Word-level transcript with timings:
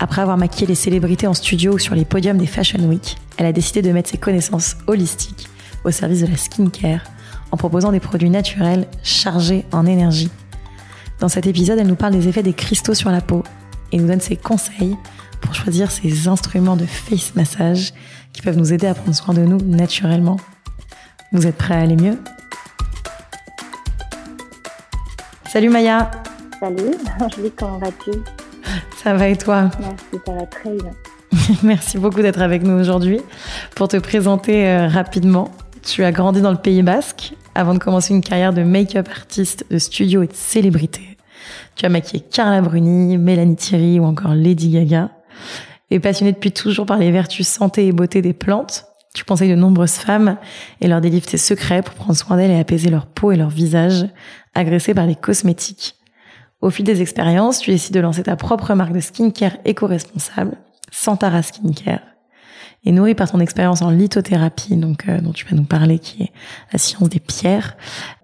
Après 0.00 0.22
avoir 0.22 0.36
maquillé 0.36 0.66
les 0.66 0.76
célébrités 0.76 1.26
en 1.26 1.34
studio 1.34 1.74
ou 1.74 1.78
sur 1.78 1.94
les 1.96 2.04
podiums 2.04 2.38
des 2.38 2.46
Fashion 2.46 2.78
Week, 2.84 3.16
elle 3.36 3.46
a 3.46 3.52
décidé 3.52 3.82
de 3.82 3.90
mettre 3.90 4.10
ses 4.10 4.18
connaissances 4.18 4.76
holistiques 4.86 5.48
au 5.84 5.90
service 5.90 6.20
de 6.20 6.28
la 6.28 6.36
skincare 6.36 7.00
en 7.50 7.56
proposant 7.56 7.90
des 7.90 7.98
produits 7.98 8.30
naturels 8.30 8.86
chargés 9.02 9.64
en 9.72 9.86
énergie. 9.86 10.30
Dans 11.18 11.28
cet 11.28 11.46
épisode, 11.46 11.80
elle 11.80 11.88
nous 11.88 11.96
parle 11.96 12.12
des 12.12 12.28
effets 12.28 12.44
des 12.44 12.52
cristaux 12.52 12.94
sur 12.94 13.10
la 13.10 13.20
peau 13.20 13.42
et 13.90 13.98
nous 13.98 14.06
donne 14.06 14.20
ses 14.20 14.36
conseils 14.36 14.96
pour 15.40 15.54
choisir 15.54 15.90
ces 15.90 16.28
instruments 16.28 16.76
de 16.76 16.86
face 16.86 17.34
massage 17.34 17.92
qui 18.32 18.42
peuvent 18.42 18.56
nous 18.56 18.72
aider 18.72 18.86
à 18.86 18.94
prendre 18.94 19.16
soin 19.16 19.34
de 19.34 19.42
nous 19.42 19.58
naturellement. 19.58 20.36
Vous 21.32 21.46
êtes 21.46 21.56
prêts 21.56 21.74
à 21.74 21.80
aller 21.80 21.96
mieux? 21.96 22.18
Salut 25.50 25.70
Maya. 25.70 26.10
Salut, 26.60 26.94
Angélique, 27.20 27.54
comment 27.56 27.78
vas-tu 27.78 28.10
Ça 29.02 29.14
va 29.14 29.28
et 29.28 29.36
toi 29.36 29.70
Merci, 29.80 30.22
ça 30.26 30.32
va 30.32 30.46
très 30.46 30.70
bien. 30.70 30.92
Merci 31.62 31.98
beaucoup 31.98 32.22
d'être 32.22 32.40
avec 32.40 32.62
nous 32.62 32.78
aujourd'hui. 32.78 33.20
Pour 33.74 33.88
te 33.88 33.96
présenter 33.96 34.66
euh, 34.66 34.88
rapidement, 34.88 35.50
tu 35.82 36.04
as 36.04 36.12
grandi 36.12 36.40
dans 36.40 36.50
le 36.50 36.58
Pays 36.58 36.82
Basque 36.82 37.34
avant 37.54 37.74
de 37.74 37.78
commencer 37.78 38.14
une 38.14 38.20
carrière 38.20 38.52
de 38.52 38.62
make-up 38.62 39.08
artiste, 39.10 39.64
de 39.70 39.78
studio 39.78 40.22
et 40.22 40.26
de 40.26 40.34
célébrité. 40.34 41.16
Tu 41.76 41.86
as 41.86 41.88
maquillé 41.88 42.22
Carla 42.22 42.60
Bruni, 42.60 43.18
Mélanie 43.18 43.56
Thierry 43.56 44.00
ou 44.00 44.04
encore 44.04 44.34
Lady 44.34 44.70
Gaga. 44.70 45.10
Et 45.90 46.00
passionné 46.00 46.32
depuis 46.32 46.52
toujours 46.52 46.86
par 46.86 46.98
les 46.98 47.10
vertus 47.10 47.48
santé 47.48 47.86
et 47.86 47.92
beauté 47.92 48.20
des 48.20 48.32
plantes, 48.32 48.84
tu 49.14 49.24
conseilles 49.24 49.50
de 49.50 49.56
nombreuses 49.56 49.92
femmes 49.94 50.36
et 50.80 50.88
leur 50.88 51.00
délivres 51.00 51.26
tes 51.26 51.38
secrets 51.38 51.82
pour 51.82 51.94
prendre 51.94 52.16
soin 52.16 52.36
d'elles 52.36 52.50
et 52.50 52.58
apaiser 52.58 52.90
leur 52.90 53.06
peau 53.06 53.32
et 53.32 53.36
leur 53.36 53.48
visage 53.48 54.06
agressés 54.54 54.94
par 54.94 55.06
les 55.06 55.16
cosmétiques. 55.16 55.97
Au 56.60 56.70
fil 56.70 56.84
des 56.84 57.02
expériences, 57.02 57.60
tu 57.60 57.70
décides 57.70 57.94
de 57.94 58.00
lancer 58.00 58.24
ta 58.24 58.34
propre 58.34 58.74
marque 58.74 58.92
de 58.92 59.00
skincare 59.00 59.56
éco-responsable, 59.64 60.56
Santara 60.90 61.42
Skincare. 61.42 62.00
Et 62.84 62.92
nourri 62.92 63.14
par 63.14 63.30
ton 63.30 63.38
expérience 63.40 63.82
en 63.82 63.90
lithothérapie, 63.90 64.76
donc 64.76 65.08
euh, 65.08 65.20
dont 65.20 65.32
tu 65.32 65.44
vas 65.46 65.56
nous 65.56 65.64
parler, 65.64 65.98
qui 65.98 66.24
est 66.24 66.32
la 66.72 66.78
science 66.78 67.08
des 67.08 67.20
pierres, 67.20 67.76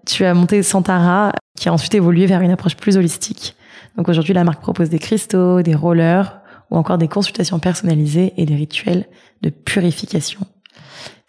tu 0.05 0.25
as 0.25 0.33
monté 0.33 0.63
Santara, 0.63 1.33
qui 1.55 1.69
a 1.69 1.73
ensuite 1.73 1.95
évolué 1.95 2.25
vers 2.25 2.41
une 2.41 2.51
approche 2.51 2.75
plus 2.75 2.97
holistique. 2.97 3.55
Donc 3.97 4.09
aujourd'hui, 4.09 4.33
la 4.33 4.43
marque 4.43 4.61
propose 4.61 4.89
des 4.89 4.99
cristaux, 4.99 5.61
des 5.61 5.75
rollers, 5.75 6.41
ou 6.71 6.77
encore 6.77 6.97
des 6.97 7.07
consultations 7.07 7.59
personnalisées 7.59 8.33
et 8.37 8.45
des 8.45 8.55
rituels 8.55 9.05
de 9.41 9.49
purification. 9.49 10.41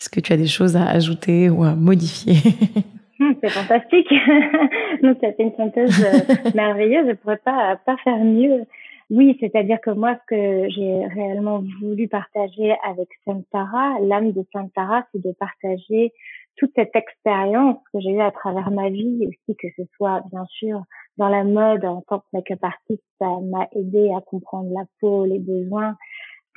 Est-ce 0.01 0.09
que 0.09 0.21
tu 0.21 0.33
as 0.33 0.37
des 0.37 0.47
choses 0.47 0.77
à 0.77 0.87
ajouter 0.87 1.51
ou 1.51 1.63
à 1.63 1.75
modifier? 1.75 2.39
C'est 3.43 3.51
fantastique. 3.51 4.09
Donc, 5.03 5.19
ça 5.21 5.33
fait 5.33 5.43
une 5.43 5.55
synthèse 5.57 6.05
euh, 6.05 6.51
merveilleuse. 6.55 7.09
Je 7.09 7.15
pourrais 7.15 7.39
pas, 7.39 7.77
pas 7.85 7.97
faire 7.99 8.19
mieux. 8.19 8.65
Oui, 9.09 9.37
c'est-à-dire 9.41 9.81
que 9.81 9.91
moi, 9.91 10.17
ce 10.17 10.35
que 10.35 10.69
j'ai 10.71 11.07
réellement 11.07 11.63
voulu 11.81 12.09
partager 12.09 12.75
avec 12.85 13.09
Santara, 13.25 13.99
l'âme 14.01 14.33
de 14.33 14.45
Santara, 14.53 15.07
c'est 15.13 15.23
de 15.23 15.33
partager 15.33 16.13
toute 16.57 16.73
cette 16.75 16.97
expérience 16.97 17.77
que 17.93 18.01
j'ai 18.01 18.11
eue 18.11 18.21
à 18.21 18.31
travers 18.31 18.71
ma 18.71 18.89
vie, 18.89 19.29
aussi 19.29 19.57
que 19.57 19.69
ce 19.77 19.83
soit 19.97 20.23
bien 20.31 20.45
sûr 20.47 20.83
dans 21.19 21.29
la 21.29 21.45
mode 21.45 21.85
en 21.85 22.03
tant 22.03 22.21
que 22.21 22.25
make-up 22.33 22.63
artiste, 22.63 23.03
ça 23.19 23.27
m'a 23.43 23.69
aidé 23.73 24.11
à 24.17 24.21
comprendre 24.21 24.71
la 24.73 24.85
peau, 25.01 25.25
les 25.25 25.39
besoins, 25.39 25.97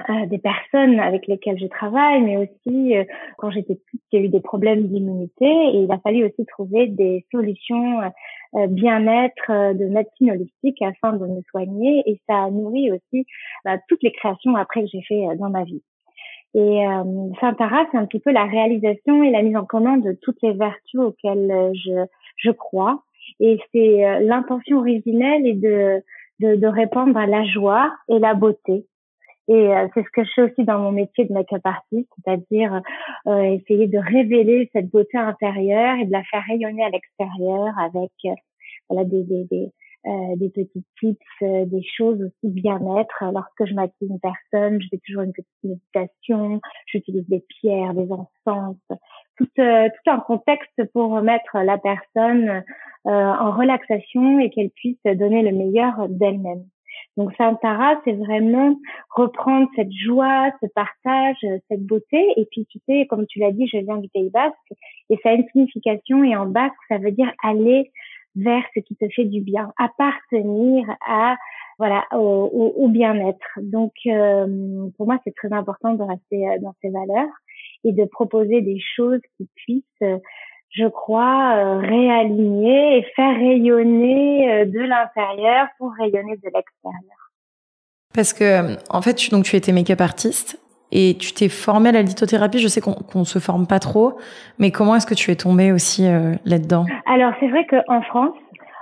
euh, 0.09 0.25
des 0.27 0.37
personnes 0.37 0.97
avec 1.01 1.27
lesquelles 1.27 1.59
je 1.59 1.67
travaille, 1.67 2.21
mais 2.21 2.37
aussi 2.37 2.95
euh, 2.95 3.03
quand 3.37 3.51
j'étais 3.51 3.75
petite, 3.75 4.01
il 4.13 4.19
y 4.19 4.21
a 4.21 4.25
eu 4.25 4.29
des 4.29 4.39
problèmes 4.39 4.87
d'immunité 4.87 5.45
et 5.45 5.83
il 5.83 5.91
a 5.91 5.99
fallu 5.99 6.23
aussi 6.23 6.45
trouver 6.45 6.87
des 6.87 7.25
solutions 7.31 7.99
euh, 8.55 8.67
bien-être 8.67 9.73
de 9.73 9.85
médecine 9.89 10.31
holistique 10.31 10.81
afin 10.81 11.13
de 11.17 11.25
me 11.25 11.41
soigner 11.49 12.03
et 12.05 12.17
ça 12.29 12.43
a 12.43 12.49
nourri 12.49 12.93
aussi 12.93 13.25
bah, 13.65 13.77
toutes 13.89 14.01
les 14.01 14.13
créations 14.13 14.55
après 14.55 14.83
que 14.83 14.87
j'ai 14.87 15.01
fait 15.01 15.35
dans 15.37 15.49
ma 15.49 15.65
vie. 15.65 15.83
Et 16.53 16.87
euh, 16.87 17.03
Saint-Tara, 17.41 17.85
c'est 17.91 17.97
un 17.97 18.05
petit 18.05 18.21
peu 18.21 18.31
la 18.31 18.45
réalisation 18.45 19.21
et 19.23 19.31
la 19.31 19.41
mise 19.41 19.57
en 19.57 19.65
commun 19.65 19.97
de 19.97 20.13
toutes 20.21 20.41
les 20.41 20.53
vertus 20.53 21.01
auxquelles 21.01 21.73
je, 21.73 22.05
je 22.37 22.51
crois. 22.51 23.03
Et 23.41 23.59
c'est 23.73 24.21
l'intention 24.21 24.77
originelle 24.77 25.45
et 25.45 25.55
de, 25.55 26.01
de, 26.39 26.55
de 26.55 26.67
répandre 26.67 27.19
la 27.19 27.43
joie 27.43 27.91
et 28.07 28.17
la 28.17 28.33
beauté 28.33 28.85
et 29.49 29.75
euh, 29.75 29.87
c'est 29.95 30.03
ce 30.03 30.09
que 30.13 30.23
je 30.23 30.29
fais 30.35 30.41
aussi 30.43 30.63
dans 30.63 30.77
mon 30.77 30.91
métier 30.91 31.25
de 31.25 31.33
make-up 31.33 31.61
artiste, 31.63 32.07
c'est-à-dire 32.23 32.81
euh, 33.25 33.41
essayer 33.41 33.87
de 33.87 33.97
révéler 33.97 34.69
cette 34.73 34.91
beauté 34.91 35.17
intérieure 35.17 35.97
et 35.99 36.05
de 36.05 36.11
la 36.11 36.23
faire 36.25 36.43
rayonner 36.47 36.83
à 36.83 36.89
l'extérieur 36.89 37.73
avec 37.79 38.11
euh, 38.25 38.35
voilà 38.89 39.05
des, 39.05 39.23
des, 39.23 39.45
des, 39.45 39.71
euh, 40.05 40.35
des 40.35 40.49
petits 40.49 40.85
tips, 40.99 41.41
des 41.41 41.83
choses 41.97 42.21
aussi 42.21 42.53
bien-être. 42.53 43.23
Lorsque 43.33 43.65
je 43.65 43.73
maquille 43.73 44.09
une 44.09 44.19
personne, 44.19 44.79
je 44.83 44.87
fais 44.91 44.99
toujours 45.03 45.23
une 45.23 45.33
petite 45.33 45.49
méditation, 45.63 46.61
j'utilise 46.85 47.27
des 47.27 47.43
pierres, 47.59 47.95
des 47.95 48.07
encens, 48.11 48.77
tout, 49.35 49.47
tout 49.55 50.11
un 50.11 50.19
contexte 50.19 50.83
pour 50.93 51.19
mettre 51.21 51.57
la 51.57 51.79
personne 51.79 52.63
en 53.05 53.51
relaxation 53.51 54.39
et 54.39 54.51
qu'elle 54.51 54.69
puisse 54.69 55.01
donner 55.03 55.41
le 55.41 55.57
meilleur 55.57 56.07
d'elle-même. 56.07 56.65
Donc 57.19 57.33
Santara, 57.35 57.99
c'est 58.05 58.13
vraiment 58.13 58.79
reprendre 59.09 59.67
cette 59.75 59.91
joie, 59.91 60.51
ce 60.63 60.67
partage, 60.73 61.35
cette 61.67 61.85
beauté. 61.85 62.25
Et 62.37 62.45
puis 62.49 62.65
tu 62.67 62.79
sais, 62.87 63.07
comme 63.07 63.25
tu 63.27 63.39
l'as 63.39 63.51
dit, 63.51 63.67
je 63.67 63.77
viens 63.79 63.97
du 63.97 64.07
Pays 64.07 64.29
Basque 64.29 64.55
et 65.09 65.17
ça 65.21 65.31
a 65.31 65.33
une 65.33 65.45
signification. 65.49 66.23
Et 66.23 66.33
en 66.37 66.45
basque, 66.45 66.77
ça 66.87 66.97
veut 66.97 67.11
dire 67.11 67.29
aller 67.43 67.91
vers 68.37 68.63
ce 68.73 68.79
qui 68.79 68.95
te 68.95 69.05
fait 69.09 69.25
du 69.25 69.41
bien, 69.41 69.73
appartenir 69.77 70.87
à 71.05 71.35
voilà 71.77 72.05
au, 72.13 72.73
au, 72.77 72.87
bien-être. 72.87 73.59
Donc 73.61 73.91
euh, 74.05 74.87
pour 74.95 75.05
moi, 75.05 75.19
c'est 75.25 75.35
très 75.35 75.51
important 75.51 75.95
de 75.95 76.03
rester 76.03 76.47
euh, 76.47 76.57
dans 76.61 76.73
ces 76.81 76.89
valeurs 76.89 77.33
et 77.83 77.91
de 77.91 78.05
proposer 78.05 78.61
des 78.61 78.79
choses 78.79 79.21
qui 79.35 79.49
puissent 79.55 79.83
je 80.71 80.87
crois, 80.87 81.55
euh, 81.55 81.77
réaligner 81.79 82.97
et 82.97 83.03
faire 83.15 83.35
rayonner 83.35 84.51
euh, 84.51 84.65
de 84.65 84.79
l'intérieur 84.79 85.67
pour 85.77 85.91
rayonner 85.97 86.37
de 86.37 86.49
l'extérieur. 86.53 87.31
Parce 88.13 88.33
que, 88.33 88.43
euh, 88.43 88.75
en 88.89 89.01
fait, 89.01 89.15
tu, 89.15 89.29
donc 89.29 89.45
tu 89.45 89.55
étais 89.55 89.71
make-up 89.71 90.01
artiste 90.01 90.59
et 90.91 91.15
tu 91.19 91.33
t'es 91.33 91.49
formée 91.49 91.89
à 91.89 91.91
la 91.93 92.01
lithothérapie. 92.01 92.59
Je 92.59 92.67
sais 92.67 92.81
qu'on 92.81 93.19
ne 93.19 93.23
se 93.23 93.39
forme 93.39 93.67
pas 93.67 93.79
trop, 93.79 94.17
mais 94.57 94.71
comment 94.71 94.95
est-ce 94.95 95.05
que 95.05 95.13
tu 95.13 95.31
es 95.31 95.35
tombée 95.35 95.71
aussi 95.71 96.07
là-dedans? 96.45 96.85
Alors, 97.05 97.31
c'est 97.39 97.47
vrai 97.47 97.67
qu'en 97.67 98.01
France, 98.01 98.35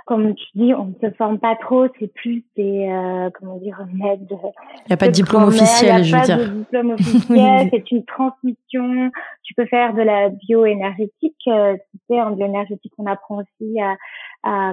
comme 0.08 0.34
tu 0.34 0.46
dis, 0.54 0.72
on 0.72 0.86
ne 0.86 0.94
se 1.06 1.14
forme 1.16 1.38
pas 1.38 1.54
trop, 1.56 1.86
c'est 2.00 2.10
plus 2.14 2.42
des, 2.56 2.88
euh, 2.88 3.28
comment 3.38 3.58
dire, 3.58 3.76
remèdes. 3.78 4.26
Il 4.30 4.88
n'y 4.88 4.94
a 4.94 4.96
pas 4.96 5.08
de 5.08 5.12
diplôme 5.12 5.44
officiel, 5.44 6.02
je 6.02 6.16
veux 6.16 6.22
dire. 6.22 6.38
Il 6.38 6.44
n'y 6.44 6.44
a 6.44 6.46
pas 6.46 6.54
de 6.54 6.58
diplôme 6.60 6.90
officiel, 6.92 7.68
c'est 7.70 7.90
une 7.90 8.04
transmission. 8.06 9.10
Tu 9.42 9.52
peux 9.52 9.66
faire 9.66 9.92
de 9.92 10.00
la 10.00 10.30
bioénergétique. 10.30 11.36
Euh, 11.48 11.76
tu 11.90 11.98
sais, 12.08 12.22
en 12.22 12.30
bioénergétique, 12.30 12.92
on 12.96 13.04
apprend 13.04 13.42
aussi 13.42 13.78
à, 13.82 13.96
à, 14.44 14.72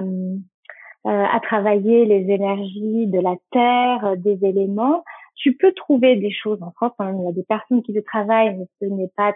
à 1.04 1.38
travailler 1.40 2.06
les 2.06 2.32
énergies 2.32 3.06
de 3.06 3.20
la 3.20 3.34
terre, 3.52 4.06
euh, 4.06 4.16
des 4.16 4.42
éléments. 4.42 5.04
Tu 5.34 5.52
peux 5.52 5.72
trouver 5.72 6.16
des 6.16 6.32
choses 6.32 6.62
en 6.62 6.70
France, 6.70 6.94
hein, 6.98 7.14
il 7.14 7.26
y 7.26 7.28
a 7.28 7.32
des 7.32 7.44
personnes 7.44 7.82
qui 7.82 7.92
le 7.92 8.02
travaillent, 8.02 8.56
mais 8.56 8.66
ce 8.80 8.86
n'est 8.86 9.12
pas 9.14 9.34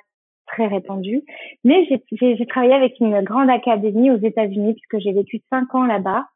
très 0.50 0.67
répandu. 0.67 1.23
Mais 1.64 1.87
j'ai 2.12 2.47
travaillé 2.47 2.75
avec 2.75 2.99
une 3.00 3.20
grande 3.23 3.50
académie 3.50 4.11
aux 4.11 4.19
États-Unis 4.19 4.75
puisque 4.75 5.02
j'ai 5.02 5.12
vécu 5.12 5.41
cinq 5.50 5.75
ans 5.75 5.87
là-bas. 5.87 6.26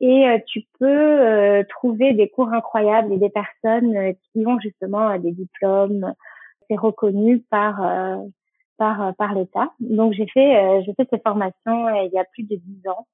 Et 0.00 0.26
euh, 0.26 0.38
tu 0.46 0.62
peux 0.80 0.86
euh, 0.86 1.62
trouver 1.68 2.12
des 2.12 2.28
cours 2.28 2.52
incroyables 2.52 3.12
et 3.12 3.18
des 3.18 3.30
personnes 3.30 3.96
euh, 3.96 4.12
qui 4.32 4.44
ont 4.44 4.58
justement 4.58 5.16
des 5.18 5.30
diplômes. 5.30 6.12
C'est 6.68 6.76
reconnu 6.76 7.40
par 7.50 7.80
par 8.78 9.14
par 9.16 9.34
l'État. 9.34 9.72
Donc 9.80 10.12
j'ai 10.14 10.26
fait 10.26 10.82
j'ai 10.84 10.94
fait 10.94 11.06
ces 11.10 11.18
formations 11.18 11.88
il 12.04 12.10
y 12.12 12.18
a 12.18 12.24
plus 12.24 12.44
de 12.44 12.56
dix 12.56 12.88
ans. 12.88 13.06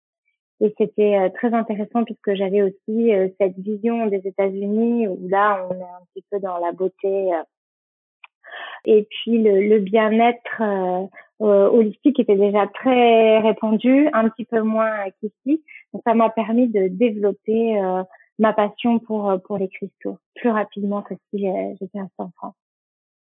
Et 0.61 0.75
c'était 0.79 1.31
très 1.35 1.55
intéressant 1.55 2.05
puisque 2.05 2.35
j'avais 2.35 2.63
aussi 2.63 3.11
cette 3.41 3.59
vision 3.59 4.07
des 4.07 4.21
États-Unis 4.25 5.09
où 5.09 5.29
là 5.29 5.67
on 5.69 5.75
est 5.75 5.83
un 5.83 6.05
petit 6.13 6.25
peu 6.31 6.39
dans 6.41 6.59
la 6.59 6.73
beauté 6.73 7.31
et 8.85 9.07
puis 9.11 9.43
le, 9.43 9.79
bien-être 9.79 10.61
euh, 10.61 11.07
euh, 11.41 11.69
holistique 11.69 12.19
était 12.21 12.37
déjà 12.37 12.67
très 12.67 13.39
répandu, 13.39 14.09
un 14.13 14.29
petit 14.29 14.45
peu 14.45 14.63
moins 14.63 15.11
qu'ici. 15.21 15.63
Donc 15.93 16.03
ça 16.07 16.15
m'a 16.15 16.31
permis 16.31 16.69
de 16.69 16.89
développer 16.89 17.81
euh, 17.81 18.03
ma 18.39 18.53
passion 18.53 18.99
pour 18.99 19.33
pour 19.45 19.59
les 19.59 19.69
cristaux 19.69 20.19
plus 20.37 20.51
rapidement 20.51 21.03
que 21.03 21.15
si 21.31 21.47
j'étais 21.81 22.01
restée 22.01 22.23
en 22.23 22.31
France. 22.37 22.55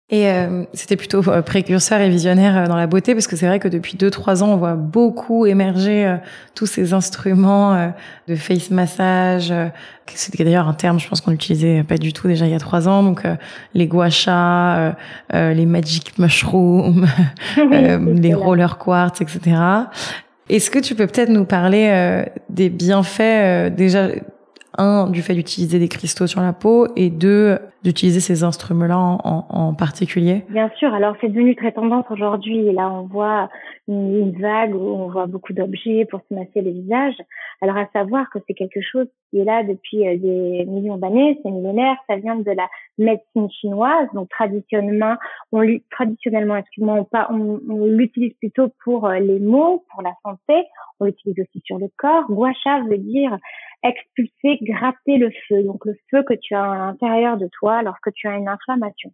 Et 0.09 0.29
euh, 0.29 0.63
c'était 0.71 0.95
plutôt 0.95 1.21
euh, 1.27 1.41
précurseur 1.41 1.99
et 1.99 2.09
visionnaire 2.09 2.57
euh, 2.57 2.67
dans 2.67 2.77
la 2.77 2.87
beauté 2.87 3.13
parce 3.13 3.27
que 3.27 3.35
c'est 3.35 3.45
vrai 3.45 3.59
que 3.59 3.67
depuis 3.67 3.97
deux 3.97 4.09
trois 4.09 4.41
ans 4.41 4.53
on 4.53 4.55
voit 4.55 4.75
beaucoup 4.75 5.45
émerger 5.45 6.17
tous 6.55 6.65
ces 6.65 6.93
instruments 6.93 7.91
de 8.27 8.35
face 8.35 8.71
massage. 8.71 9.53
C'était 10.13 10.45
d'ailleurs 10.45 10.69
un 10.69 10.73
terme, 10.73 10.97
je 10.97 11.09
pense 11.09 11.19
qu'on 11.19 11.31
n'utilisait 11.31 11.83
pas 11.83 11.97
du 11.97 12.13
tout 12.13 12.29
déjà 12.29 12.45
il 12.45 12.51
y 12.53 12.55
a 12.55 12.59
trois 12.59 12.87
ans. 12.87 13.03
Donc 13.03 13.23
les 13.73 13.87
guachas, 13.87 14.95
les 15.33 15.65
magic 15.65 16.17
mushrooms, 16.17 17.05
les 17.57 18.33
roller 18.33 18.77
quartz, 18.77 19.19
etc. 19.19 19.57
Est-ce 20.47 20.71
que 20.71 20.79
tu 20.79 20.95
peux 20.95 21.07
peut-être 21.07 21.29
nous 21.29 21.45
parler 21.45 22.23
des 22.49 22.69
bienfaits 22.69 23.75
déjà 23.75 24.07
un 24.77 25.09
du 25.09 25.21
fait 25.21 25.33
d'utiliser 25.33 25.79
des 25.79 25.87
cristaux 25.87 26.27
sur 26.27 26.41
la 26.41 26.53
peau 26.53 26.87
et 26.95 27.09
deux 27.09 27.57
d'utiliser 27.83 28.19
ces 28.19 28.43
instruments-là 28.43 28.97
en, 28.97 29.73
particulier 29.73 30.43
Bien 30.49 30.69
sûr. 30.77 30.93
Alors 30.93 31.15
c'est 31.21 31.29
devenu 31.29 31.55
très 31.55 31.71
tendance 31.71 32.05
aujourd'hui. 32.09 32.71
Là, 32.71 32.89
on 32.89 33.03
voit 33.03 33.49
une, 33.87 34.31
vague 34.39 34.75
où 34.75 34.79
on 34.79 35.09
voit 35.09 35.27
beaucoup 35.27 35.53
d'objets 35.53 36.05
pour 36.09 36.21
se 36.27 36.33
masser 36.33 36.61
le 36.61 36.71
visage. 36.71 37.15
Alors 37.61 37.77
à 37.77 37.87
savoir 37.93 38.29
que 38.29 38.39
c'est 38.47 38.53
quelque 38.53 38.81
chose 38.81 39.07
qui 39.29 39.39
est 39.39 39.43
là 39.43 39.63
depuis 39.63 40.07
euh, 40.07 40.17
des 40.17 40.65
millions 40.65 40.97
d'années, 40.97 41.39
c'est 41.43 41.51
millénaire. 41.51 41.95
Ça 42.07 42.17
vient 42.17 42.35
de 42.35 42.51
la 42.51 42.67
médecine 42.97 43.49
chinoise. 43.51 44.07
Donc 44.13 44.29
traditionnellement, 44.29 45.15
on 45.51 45.61
l'utilise 45.61 48.33
plutôt 48.39 48.69
pour 48.83 49.07
euh, 49.07 49.19
les 49.19 49.39
mots, 49.39 49.85
pour 49.91 50.01
la 50.01 50.13
santé. 50.23 50.67
On 50.99 51.05
l'utilise 51.05 51.39
aussi 51.39 51.61
sur 51.65 51.77
le 51.77 51.89
corps. 51.97 52.25
Gua 52.29 52.51
sha 52.53 52.81
veut 52.81 52.97
dire 52.97 53.37
expulser, 53.83 54.57
gratter 54.61 55.17
le 55.17 55.31
feu. 55.47 55.63
Donc 55.63 55.85
le 55.85 55.95
feu 56.09 56.23
que 56.23 56.33
tu 56.33 56.55
as 56.55 56.71
à 56.71 56.77
l'intérieur 56.77 57.37
de 57.37 57.49
toi 57.59 57.76
lorsque 57.81 58.11
tu 58.13 58.27
as 58.27 58.35
une 58.37 58.47
inflammation. 58.47 59.11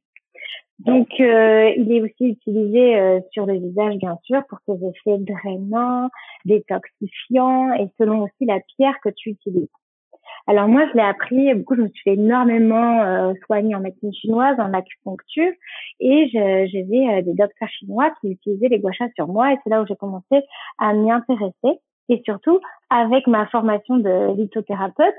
Donc, 0.79 1.07
euh, 1.19 1.71
il 1.77 1.91
est 1.93 2.01
aussi 2.01 2.31
utilisé 2.31 2.97
euh, 2.97 3.19
sur 3.31 3.45
le 3.45 3.53
visage, 3.53 3.95
bien 3.95 4.17
sûr, 4.23 4.41
pour 4.49 4.59
ses 4.67 4.73
effets 4.85 5.17
drainants, 5.19 6.09
détoxifiants 6.45 7.73
et 7.73 7.87
selon 7.97 8.23
aussi 8.23 8.45
la 8.45 8.59
pierre 8.75 8.95
que 9.03 9.09
tu 9.09 9.29
utilises. 9.29 9.69
Alors 10.47 10.67
moi, 10.67 10.85
je 10.89 10.97
l'ai 10.97 11.03
appris 11.03 11.53
beaucoup. 11.53 11.75
Je 11.75 11.83
me 11.83 11.89
suis 11.89 12.11
énormément 12.11 13.01
euh, 13.01 13.33
soigner 13.45 13.75
en 13.75 13.79
médecine 13.79 14.13
chinoise, 14.13 14.59
en 14.59 14.73
acupuncture, 14.73 15.53
et 16.01 16.29
j'avais 16.33 17.21
des 17.21 17.33
docteurs 17.33 17.69
chinois 17.69 18.11
qui 18.19 18.31
utilisaient 18.31 18.67
les 18.67 18.79
guachas 18.79 19.09
sur 19.15 19.27
moi, 19.27 19.53
et 19.53 19.57
c'est 19.63 19.69
là 19.69 19.81
où 19.81 19.85
j'ai 19.85 19.95
commencé 19.95 20.41
à 20.79 20.93
m'y 20.93 21.11
intéresser 21.11 21.79
et 22.09 22.21
surtout 22.25 22.59
avec 22.89 23.27
ma 23.27 23.47
formation 23.47 23.97
de 23.97 24.35
lithothérapeute 24.35 25.15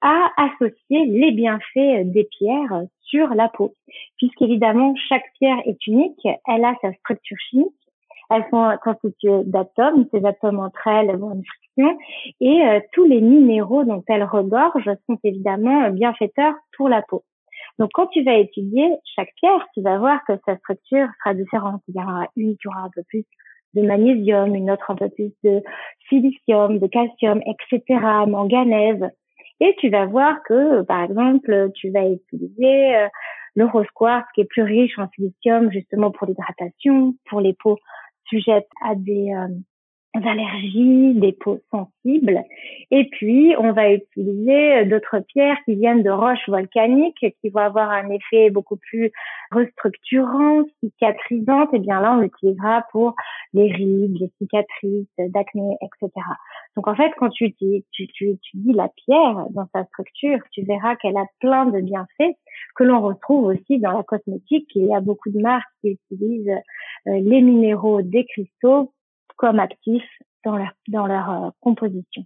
à 0.00 0.30
associer 0.36 1.06
les 1.06 1.32
bienfaits 1.32 2.04
des 2.04 2.24
pierres 2.38 2.82
sur 3.02 3.28
la 3.34 3.48
peau. 3.48 3.72
Puisqu'évidemment, 4.18 4.94
chaque 5.08 5.24
pierre 5.38 5.58
est 5.64 5.86
unique, 5.86 6.26
elle 6.46 6.64
a 6.64 6.74
sa 6.82 6.92
structure 6.94 7.38
chimique, 7.50 7.74
elles 8.30 8.46
sont 8.50 8.76
constituées 8.82 9.44
d'atomes, 9.44 10.06
ces 10.12 10.24
atomes 10.24 10.58
entre 10.58 10.86
elles 10.88 11.16
vont 11.16 11.32
une 11.32 11.44
friction, 11.44 11.98
et 12.40 12.66
euh, 12.66 12.80
tous 12.92 13.04
les 13.04 13.20
minéraux 13.20 13.84
dont 13.84 14.02
elles 14.08 14.24
regorgent 14.24 14.96
sont 15.06 15.18
évidemment 15.22 15.90
bienfaiteurs 15.90 16.54
pour 16.76 16.88
la 16.88 17.02
peau. 17.02 17.22
Donc, 17.78 17.90
quand 17.92 18.06
tu 18.08 18.22
vas 18.22 18.34
étudier 18.34 18.88
chaque 19.04 19.32
pierre, 19.36 19.66
tu 19.74 19.82
vas 19.82 19.98
voir 19.98 20.20
que 20.26 20.32
sa 20.46 20.56
structure 20.56 21.08
sera 21.18 21.34
différente. 21.34 21.82
Il 21.88 21.96
y 21.96 22.02
aura 22.02 22.26
une 22.36 22.56
qui 22.56 22.68
aura 22.68 22.80
un 22.80 22.90
peu 22.94 23.02
plus 23.08 23.24
de 23.76 23.82
magnésium, 23.82 24.54
une 24.54 24.70
autre 24.70 24.90
un 24.90 24.96
peu 24.96 25.08
plus 25.10 25.32
de 25.44 25.62
silicium, 26.08 26.78
de 26.78 26.86
calcium, 26.86 27.40
etc., 27.46 28.00
manganèse. 28.26 29.04
Et 29.60 29.74
tu 29.78 29.88
vas 29.90 30.06
voir 30.06 30.42
que, 30.42 30.82
par 30.82 31.02
exemple, 31.04 31.70
tu 31.74 31.90
vas 31.90 32.08
utiliser 32.08 32.96
euh, 32.96 33.08
le 33.54 33.64
rose 33.64 33.86
quartz 33.94 34.26
qui 34.34 34.42
est 34.42 34.44
plus 34.44 34.62
riche 34.62 34.98
en 34.98 35.08
silicium 35.14 35.70
justement 35.70 36.10
pour 36.10 36.26
l'hydratation, 36.26 37.14
pour 37.28 37.40
les 37.40 37.54
peaux 37.54 37.78
sujettes 38.28 38.68
à 38.84 38.94
des 38.94 39.32
euh, 39.32 39.48
allergies, 40.24 41.14
des 41.14 41.32
peaux 41.32 41.60
sensibles. 41.70 42.42
Et 42.90 43.08
puis, 43.10 43.54
on 43.58 43.72
va 43.72 43.92
utiliser 43.92 44.84
d'autres 44.86 45.20
pierres 45.20 45.58
qui 45.64 45.74
viennent 45.74 46.02
de 46.02 46.10
roches 46.10 46.48
volcaniques 46.48 47.24
qui 47.40 47.48
vont 47.48 47.60
avoir 47.60 47.90
un 47.90 48.08
effet 48.10 48.50
beaucoup 48.50 48.76
plus 48.76 49.10
restructurant, 49.50 50.64
cicatrisant. 50.82 51.70
Et 51.72 51.78
bien 51.78 52.00
là, 52.00 52.14
on 52.14 52.20
l'utilisera 52.20 52.84
pour 52.92 53.14
les 53.52 53.72
rides, 53.72 54.18
les 54.18 54.30
cicatrices, 54.38 55.06
d'acné, 55.18 55.76
etc. 55.82 56.10
Donc 56.76 56.88
en 56.88 56.94
fait, 56.94 57.12
quand 57.18 57.30
tu, 57.30 57.54
tu, 57.54 57.82
tu, 57.92 58.08
tu, 58.12 58.38
la 58.72 58.88
pierre 58.88 59.46
dans 59.50 59.66
sa 59.72 59.84
structure, 59.84 60.38
tu 60.52 60.62
verras 60.62 60.96
qu'elle 60.96 61.16
a 61.16 61.26
plein 61.40 61.66
de 61.66 61.80
bienfaits 61.80 62.36
que 62.74 62.84
l'on 62.84 63.00
retrouve 63.00 63.46
aussi 63.46 63.78
dans 63.78 63.92
la 63.92 64.02
cosmétique. 64.02 64.70
Il 64.74 64.86
y 64.86 64.94
a 64.94 65.00
beaucoup 65.00 65.30
de 65.30 65.40
marques 65.40 65.64
qui 65.80 65.98
utilisent 66.10 66.60
euh, 67.06 67.18
les 67.20 67.40
minéraux 67.40 68.02
des 68.02 68.24
cristaux 68.26 68.92
comme 69.36 69.58
actifs 69.58 70.02
dans 70.44 70.56
leur, 70.56 70.72
dans 70.88 71.06
leur 71.06 71.30
euh, 71.30 71.50
composition. 71.60 72.24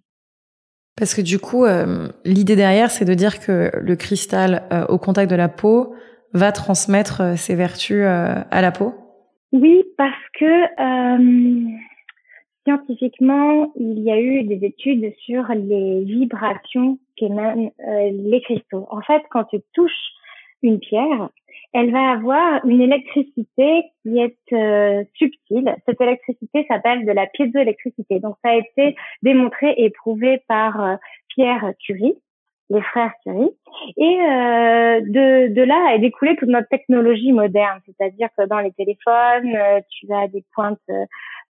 Parce 0.97 1.15
que 1.15 1.23
du 1.23 1.39
coup, 1.39 1.65
euh, 1.65 2.09
l'idée 2.25 2.57
derrière, 2.57 2.91
c'est 2.91 3.05
de 3.05 3.15
dire 3.15 3.41
que 3.41 3.71
le 3.75 3.97
cristal 3.97 4.69
euh, 4.73 4.87
au 4.87 4.99
contact 4.99 5.31
de 5.31 5.37
la 5.37 5.49
peau 5.49 5.95
va 6.33 6.53
transmettre 6.53 7.37
ses 7.37 7.57
vertus 7.57 8.05
à 8.05 8.63
la 8.63 8.71
peau? 8.71 8.95
Oui, 9.51 9.83
parce 9.97 10.15
que 10.39 10.47
scientifiquement, 12.65 13.73
il 13.75 13.99
y 13.99 14.13
a 14.13 14.21
eu 14.21 14.45
des 14.45 14.65
études 14.65 15.13
sur 15.25 15.43
les 15.49 16.05
vibrations 16.05 17.01
qu'émanent 17.17 17.73
les 17.81 18.41
cristaux. 18.43 18.87
En 18.91 19.01
fait, 19.01 19.23
quand 19.33 19.43
tu 19.43 19.59
touches 19.73 20.13
une 20.63 20.79
pierre, 20.79 21.31
elle 21.73 21.93
va 21.93 22.11
avoir 22.11 22.65
une 22.65 22.81
électricité 22.81 23.85
qui 24.03 24.19
est 24.19 24.53
euh, 24.53 25.05
subtile. 25.15 25.75
Cette 25.87 26.01
électricité 26.01 26.67
s'appelle 26.69 27.07
de 27.07 27.13
la 27.13 27.27
piézoélectricité. 27.27 28.19
Donc 28.19 28.37
ça 28.45 28.51
a 28.51 28.57
été 28.57 28.97
démontré 29.23 29.75
et 29.77 29.91
prouvé 29.91 30.43
par 30.49 30.83
euh, 30.83 30.97
Pierre 31.29 31.73
Curie, 31.85 32.15
les 32.71 32.83
frères 32.83 33.13
Curie. 33.23 33.51
Et 33.97 34.21
euh, 34.21 35.01
de, 35.01 35.55
de 35.55 35.63
là 35.63 35.95
est 35.95 36.01
découlée 36.01 36.37
toute 36.37 36.49
notre 36.49 36.69
technologie 36.69 37.33
moderne. 37.33 37.81
C'est-à-dire 37.87 38.29
que 38.37 38.47
dans 38.47 38.61
les 38.61 38.73
téléphones, 38.73 39.57
tu 39.91 40.13
as 40.13 40.27
des 40.27 40.45
pointes 40.55 40.81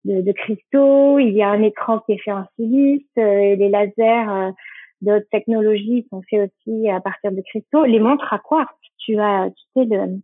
de, 0.06 0.22
de, 0.22 0.32
cristaux, 0.32 1.20
il 1.20 1.34
y 1.34 1.44
a 1.44 1.50
un 1.50 1.62
écran 1.62 2.00
qui 2.00 2.14
est 2.14 2.24
fait 2.24 2.32
en 2.32 2.46
silice, 2.56 3.06
les 3.16 3.70
lasers 3.70 4.54
d'autres 5.02 5.28
technologies 5.32 6.06
sont 6.10 6.22
faits 6.30 6.52
aussi 6.52 6.90
à 6.90 7.00
partir 7.00 7.32
de 7.32 7.42
cristaux. 7.42 7.86
Les 7.86 8.00
montres 8.00 8.32
à 8.32 8.40
quartz 8.40 8.70
tu 9.08 9.20
as, 9.20 9.50
tu 9.50 9.64
sais, 9.74 9.86
le, 9.86 10.20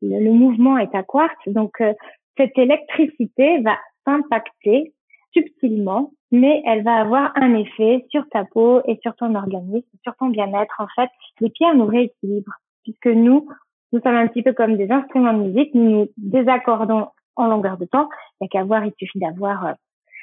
le, 0.00 0.32
mouvement 0.32 0.78
est 0.78 0.94
à 0.94 1.02
quartz. 1.02 1.36
Donc, 1.46 1.80
euh, 1.80 1.92
cette 2.36 2.56
électricité 2.56 3.60
va 3.60 3.76
s'impacter 4.06 4.94
subtilement, 5.32 6.12
mais 6.30 6.62
elle 6.66 6.82
va 6.82 6.96
avoir 6.96 7.32
un 7.36 7.54
effet 7.54 8.06
sur 8.10 8.26
ta 8.30 8.44
peau 8.44 8.80
et 8.86 8.98
sur 9.02 9.14
ton 9.16 9.34
organisme, 9.34 9.88
sur 10.02 10.14
ton 10.16 10.28
bien-être. 10.28 10.74
En 10.78 10.86
fait, 10.94 11.10
les 11.40 11.50
pierres 11.50 11.74
nous 11.74 11.86
rééquilibrent, 11.86 12.56
puisque 12.84 13.06
nous, 13.06 13.48
nous 13.92 14.00
sommes 14.00 14.16
un 14.16 14.26
petit 14.28 14.42
peu 14.42 14.52
comme 14.52 14.76
des 14.76 14.90
instruments 14.90 15.34
de 15.34 15.44
musique, 15.44 15.74
nous 15.74 15.90
nous 15.90 16.08
désaccordons 16.16 17.08
en 17.36 17.46
longueur 17.46 17.76
de 17.76 17.84
temps. 17.84 18.08
Il 18.40 18.44
n'y 18.44 18.46
a 18.46 18.48
qu'à 18.48 18.64
voir, 18.64 18.84
il 18.84 18.92
suffit 18.98 19.18
d'avoir 19.18 19.66
euh, 19.66 19.72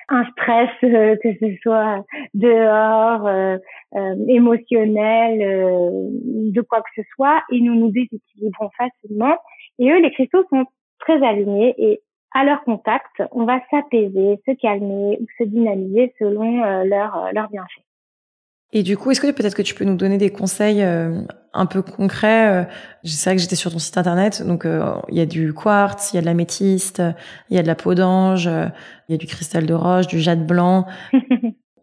un 0.09 0.25
stress, 0.31 0.69
euh, 0.83 1.15
que 1.21 1.33
ce 1.39 1.55
soit 1.61 2.03
dehors, 2.33 3.27
euh, 3.27 3.57
euh, 3.95 4.15
émotionnel, 4.27 5.39
de 5.39 6.61
quoi 6.61 6.81
que 6.81 7.01
ce 7.01 7.07
soit, 7.15 7.41
et 7.51 7.61
nous 7.61 7.75
nous 7.75 7.91
déséquilibrons 7.91 8.69
facilement. 8.77 9.37
Et 9.77 9.91
eux, 9.91 9.99
les 9.99 10.11
cristaux 10.11 10.43
sont 10.49 10.65
très 10.99 11.23
alignés 11.25 11.75
et 11.77 12.01
à 12.31 12.43
leur 12.43 12.63
contact, 12.63 13.23
on 13.31 13.45
va 13.45 13.59
s'apaiser, 13.71 14.39
se 14.45 14.51
calmer 14.61 15.17
ou 15.19 15.25
se 15.39 15.43
dynamiser 15.45 16.13
selon 16.19 16.61
leur, 16.83 17.29
leur 17.33 17.49
bienfait. 17.49 17.81
Et 18.71 18.83
du 18.83 18.97
coup, 18.97 19.09
est-ce 19.11 19.19
que 19.19 19.31
peut-être 19.31 19.55
que 19.55 19.61
tu 19.61 19.73
peux 19.73 19.85
nous 19.85 19.95
donner 19.95 20.17
des 20.17 20.29
conseils 20.29 20.83
euh, 20.83 21.21
un 21.53 21.65
peu 21.65 21.81
concrets 21.81 22.67
C'est 23.03 23.29
vrai 23.29 23.35
que 23.35 23.41
j'étais 23.41 23.55
sur 23.55 23.71
ton 23.71 23.79
site 23.79 23.97
internet, 23.97 24.45
donc 24.45 24.65
euh, 24.65 24.93
il 25.09 25.17
y 25.17 25.21
a 25.21 25.25
du 25.25 25.53
quartz, 25.53 26.13
il 26.13 26.17
y 26.17 26.19
a 26.19 26.21
de 26.21 26.27
l'améthyste, 26.27 27.01
il 27.49 27.55
y 27.55 27.59
a 27.59 27.63
de 27.63 27.67
la 27.67 27.75
peau 27.75 27.95
d'ange, 27.95 28.45
il 28.45 29.11
y 29.11 29.15
a 29.15 29.17
du 29.17 29.25
cristal 29.25 29.65
de 29.65 29.73
roche, 29.73 30.07
du 30.07 30.19
jade 30.19 30.45
blanc. 30.45 30.85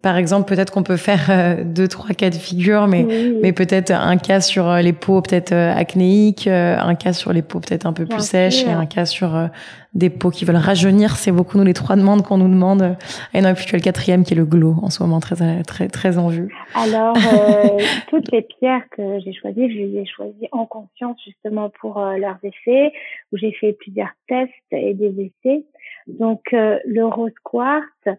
Par 0.02 0.16
exemple, 0.16 0.54
peut-être 0.54 0.72
qu'on 0.72 0.84
peut 0.84 0.98
faire 0.98 1.26
euh, 1.30 1.64
deux, 1.64 1.88
trois 1.88 2.14
cas 2.14 2.30
de 2.30 2.36
figure, 2.36 2.86
mais, 2.86 3.04
mais 3.42 3.52
peut-être 3.52 3.90
un 3.90 4.18
cas 4.18 4.40
sur 4.40 4.72
les 4.76 4.92
peaux 4.92 5.20
peut-être 5.20 5.52
acnéiques, 5.52 6.46
un 6.46 6.94
cas 6.94 7.12
sur 7.12 7.32
les 7.32 7.42
peaux 7.42 7.58
peut-être 7.58 7.86
un 7.86 7.92
peu 7.92 8.06
plus 8.06 8.24
sèches 8.24 8.62
et 8.64 8.70
un 8.70 8.86
cas 8.86 9.06
sur 9.06 9.50
des 9.96 10.10
peaux 10.10 10.30
qui 10.30 10.44
veulent 10.44 10.56
rajeunir. 10.56 11.16
C'est 11.16 11.32
beaucoup 11.32 11.56
nous 11.58 11.64
les 11.64 11.72
trois 11.72 11.96
demandes 11.96 12.22
qu'on 12.22 12.36
nous 12.36 12.48
demande. 12.48 12.96
Et 13.34 13.40
non, 13.40 13.50
et 13.50 13.54
puis 13.54 13.64
tu 13.64 13.74
as 13.74 13.78
le 13.78 13.82
quatrième 13.82 14.24
qui 14.24 14.34
est 14.34 14.36
le 14.36 14.44
glow 14.44 14.74
en 14.82 14.90
ce 14.90 15.02
moment 15.02 15.20
très 15.20 15.62
très 15.62 15.88
très 15.88 16.18
en 16.18 16.28
vue. 16.28 16.54
Alors 16.74 17.16
euh, 17.16 17.78
toutes 18.10 18.30
les 18.30 18.42
pierres 18.42 18.88
que 18.90 19.18
j'ai 19.20 19.32
choisies, 19.32 19.70
je 19.70 19.78
les 19.78 19.98
ai 20.00 20.06
choisies 20.06 20.48
en 20.52 20.66
conscience 20.66 21.16
justement 21.24 21.70
pour 21.80 21.98
euh, 21.98 22.16
leurs 22.18 22.38
effets. 22.42 22.92
Où 23.32 23.38
j'ai 23.38 23.52
fait 23.52 23.72
plusieurs 23.72 24.12
tests 24.28 24.52
et 24.70 24.94
des 24.94 25.32
essais. 25.44 25.64
Donc 26.06 26.42
euh, 26.52 26.78
le 26.84 27.04
rose 27.06 27.32
quartz, 27.42 28.18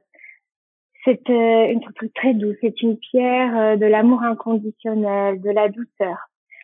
C'est 1.06 1.30
une 1.30 1.80
structure 1.82 2.10
très 2.16 2.34
douce. 2.34 2.58
C'est 2.62 2.82
une 2.82 2.98
pierre 2.98 3.78
de 3.78 3.86
l'amour 3.86 4.24
inconditionnel, 4.24 5.40
de 5.42 5.52
la 5.52 5.70
douceur. 5.70 6.18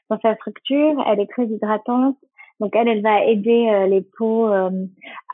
Dans 0.09 0.19
sa 0.19 0.35
structure, 0.35 1.01
elle 1.07 1.19
est 1.19 1.29
très 1.29 1.45
hydratante. 1.45 2.17
Donc 2.63 2.73
elle, 2.75 2.87
elle 2.87 3.01
va 3.01 3.25
aider 3.25 3.69
euh, 3.69 3.87
les 3.87 4.01
peaux 4.17 4.47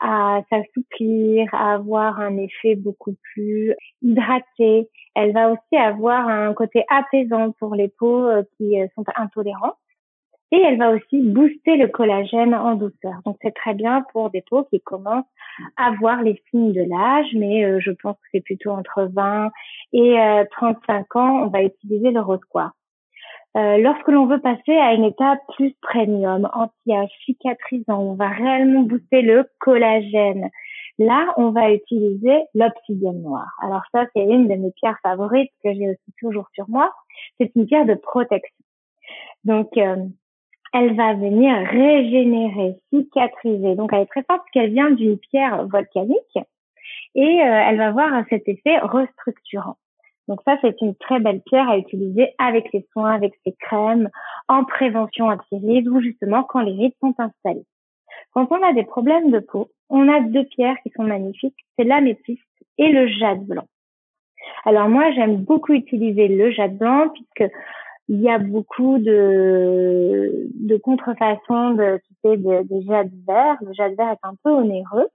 à 0.00 0.40
s'assouplir, 0.50 1.48
à 1.54 1.74
avoir 1.74 2.18
un 2.18 2.36
effet 2.36 2.74
beaucoup 2.74 3.14
plus 3.32 3.74
hydraté. 4.02 4.88
Elle 5.14 5.32
va 5.32 5.52
aussi 5.52 5.76
avoir 5.76 6.26
un 6.26 6.52
côté 6.54 6.84
apaisant 6.88 7.52
pour 7.60 7.76
les 7.76 7.88
peaux 7.88 8.28
qui 8.56 8.74
sont 8.96 9.04
intolérantes. 9.14 9.76
Et 10.52 10.60
elle 10.60 10.78
va 10.78 10.90
aussi 10.90 11.22
booster 11.22 11.76
le 11.76 11.86
collagène 11.86 12.54
en 12.54 12.74
douceur. 12.74 13.20
Donc 13.24 13.36
c'est 13.40 13.54
très 13.54 13.74
bien 13.74 14.04
pour 14.12 14.30
des 14.30 14.42
peaux 14.42 14.64
qui 14.64 14.80
commencent 14.80 15.24
à 15.76 15.92
voir 15.92 16.22
les 16.22 16.42
signes 16.50 16.72
de 16.72 16.82
l'âge, 16.82 17.28
mais 17.34 17.64
euh, 17.64 17.78
je 17.80 17.92
pense 17.92 18.16
que 18.16 18.28
c'est 18.32 18.40
plutôt 18.40 18.70
entre 18.70 19.08
20 19.12 19.50
et 19.92 20.16
35 20.50 21.06
euh, 21.16 21.18
ans, 21.20 21.42
on 21.44 21.46
va 21.48 21.62
utiliser 21.62 22.10
le 22.10 22.20
rose 22.20 22.40
quartz. 22.48 22.74
Euh, 23.56 23.78
lorsque 23.78 24.08
l'on 24.08 24.26
veut 24.26 24.40
passer 24.40 24.76
à 24.76 24.94
une 24.94 25.04
étape 25.04 25.40
plus 25.56 25.74
premium, 25.82 26.48
anti-âge, 26.52 27.10
cicatrisant, 27.24 27.98
on 27.98 28.14
va 28.14 28.28
réellement 28.28 28.82
booster 28.82 29.22
le 29.22 29.44
collagène. 29.58 30.50
Là, 30.98 31.32
on 31.36 31.50
va 31.50 31.72
utiliser 31.72 32.42
l'obsidienne 32.54 33.22
noire. 33.22 33.50
Alors 33.62 33.82
ça, 33.92 34.06
c'est 34.14 34.22
une 34.22 34.46
de 34.48 34.54
mes 34.54 34.70
pierres 34.72 34.98
favorites 35.02 35.50
que 35.64 35.72
j'ai 35.72 35.90
aussi 35.90 36.14
toujours 36.20 36.46
sur 36.54 36.68
moi. 36.68 36.92
C'est 37.38 37.50
une 37.56 37.66
pierre 37.66 37.86
de 37.86 37.94
protection. 37.94 38.64
Donc, 39.44 39.76
elle 40.72 40.94
va 40.94 41.14
venir 41.14 41.54
régénérer, 41.68 42.76
cicatriser. 42.92 43.74
Donc 43.74 43.92
elle 43.92 44.02
est 44.02 44.06
très 44.06 44.22
forte 44.22 44.40
parce 44.40 44.50
qu'elle 44.52 44.72
vient 44.72 44.90
d'une 44.90 45.18
pierre 45.18 45.66
volcanique 45.66 46.38
et 47.14 47.42
euh, 47.42 47.62
elle 47.68 47.76
va 47.76 47.88
avoir 47.88 48.24
cet 48.28 48.46
effet 48.48 48.78
restructurant. 48.78 49.76
Donc 50.30 50.42
ça, 50.44 50.56
c'est 50.60 50.80
une 50.80 50.94
très 50.94 51.18
belle 51.18 51.40
pierre 51.40 51.68
à 51.68 51.76
utiliser 51.76 52.28
avec 52.38 52.72
les 52.72 52.86
soins, 52.92 53.10
avec 53.10 53.34
ses 53.44 53.52
crèmes, 53.52 54.08
en 54.46 54.62
prévention 54.62 55.26
anti-rides 55.26 55.88
ou 55.88 56.00
justement 56.00 56.44
quand 56.44 56.60
les 56.60 56.70
rides 56.70 56.94
sont 57.00 57.16
installées. 57.18 57.66
Quand 58.32 58.46
on 58.52 58.62
a 58.62 58.72
des 58.72 58.84
problèmes 58.84 59.32
de 59.32 59.40
peau, 59.40 59.72
on 59.88 60.08
a 60.08 60.20
deux 60.20 60.44
pierres 60.44 60.76
qui 60.84 60.92
sont 60.94 61.02
magnifiques, 61.02 61.56
c'est 61.76 61.84
l'améthyste 61.84 62.44
et 62.78 62.92
le 62.92 63.08
jade 63.08 63.44
blanc. 63.44 63.66
Alors 64.64 64.88
moi, 64.88 65.10
j'aime 65.10 65.38
beaucoup 65.38 65.72
utiliser 65.72 66.28
le 66.28 66.52
jade 66.52 66.78
blanc 66.78 67.08
puisque 67.08 67.52
il 68.08 68.20
y 68.20 68.30
a 68.30 68.38
beaucoup 68.38 68.98
de, 68.98 70.76
contrefaçons 70.84 71.70
de 71.70 71.98
quitter 72.06 72.36
de, 72.36 72.68
de 72.68 72.86
jade 72.86 73.10
vert. 73.26 73.56
Le 73.62 73.72
jade 73.72 73.96
vert 73.96 74.12
est 74.12 74.24
un 74.26 74.36
peu 74.44 74.50
onéreux. 74.50 75.08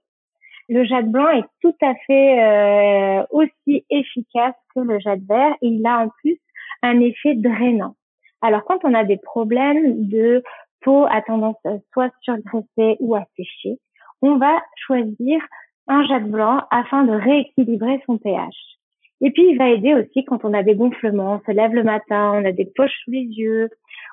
Le 0.68 0.84
jade 0.84 1.10
blanc 1.10 1.28
est 1.28 1.44
tout 1.62 1.74
à 1.80 1.94
fait 2.06 2.42
euh, 2.42 3.24
aussi 3.30 3.84
efficace 3.90 4.54
que 4.74 4.80
le 4.80 4.98
jade 4.98 5.22
vert 5.28 5.54
et 5.62 5.68
il 5.68 5.86
a 5.86 5.98
en 5.98 6.08
plus 6.08 6.38
un 6.82 7.00
effet 7.00 7.34
drainant. 7.34 7.94
Alors 8.42 8.64
quand 8.64 8.84
on 8.84 8.94
a 8.94 9.04
des 9.04 9.16
problèmes 9.16 10.08
de 10.08 10.42
peau 10.80 11.06
à 11.08 11.22
tendance 11.22 11.56
soit 11.92 12.12
surgraissée 12.20 12.96
ou 13.00 13.14
à 13.14 13.24
sécher, 13.36 13.78
on 14.22 14.36
va 14.36 14.60
choisir 14.76 15.40
un 15.88 16.04
jade 16.06 16.28
blanc 16.30 16.62
afin 16.70 17.04
de 17.04 17.12
rééquilibrer 17.12 18.02
son 18.06 18.18
pH. 18.18 18.76
Et 19.22 19.30
puis, 19.30 19.48
il 19.48 19.56
va 19.56 19.70
aider 19.70 19.94
aussi 19.94 20.24
quand 20.24 20.44
on 20.44 20.52
a 20.52 20.62
des 20.62 20.74
gonflements, 20.74 21.40
on 21.40 21.50
se 21.50 21.56
lève 21.56 21.72
le 21.72 21.84
matin, 21.84 22.32
on 22.34 22.44
a 22.44 22.52
des 22.52 22.66
poches 22.66 22.92
sous 23.04 23.10
les 23.12 23.24
yeux, 23.24 23.70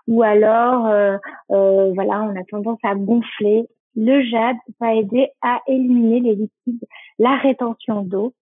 ou 0.08 0.24
alors, 0.24 0.88
euh, 0.88 1.18
euh, 1.52 1.92
voilà, 1.94 2.24
on 2.24 2.40
a 2.40 2.44
tendance 2.46 2.80
à 2.84 2.96
gonfler. 2.96 3.66
Le 3.96 4.24
jade 4.24 4.58
va 4.80 4.96
aider 4.96 5.30
à 5.42 5.62
éliminer 5.68 6.20
les 6.20 6.36
liquides, 6.36 6.86
la 7.20 7.38
rétention 7.38 8.04
d'eau 8.04 8.34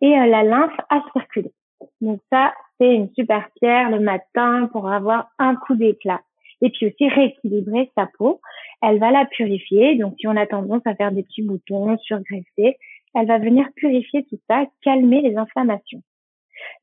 et 0.00 0.18
euh, 0.18 0.26
la 0.26 0.42
lymphe 0.42 0.78
à 0.90 1.02
circuler. 1.12 1.52
Donc 2.00 2.20
ça, 2.30 2.52
c'est 2.78 2.94
une 2.94 3.12
super 3.14 3.48
pierre 3.60 3.90
le 3.90 4.00
matin 4.00 4.68
pour 4.72 4.90
avoir 4.90 5.28
un 5.38 5.54
coup 5.56 5.74
d'éclat. 5.74 6.20
Et 6.62 6.70
puis 6.70 6.86
aussi 6.86 7.08
rééquilibrer 7.08 7.90
sa 7.96 8.06
peau. 8.18 8.40
Elle 8.82 8.98
va 8.98 9.10
la 9.10 9.26
purifier. 9.26 9.96
Donc 9.96 10.14
si 10.18 10.26
on 10.26 10.36
a 10.36 10.46
tendance 10.46 10.82
à 10.86 10.94
faire 10.94 11.12
des 11.12 11.22
petits 11.22 11.42
boutons, 11.42 11.96
surgraisser, 11.98 12.76
elle 13.14 13.26
va 13.26 13.38
venir 13.38 13.66
purifier 13.76 14.24
tout 14.24 14.38
ça, 14.48 14.64
calmer 14.82 15.22
les 15.22 15.36
inflammations. 15.36 16.02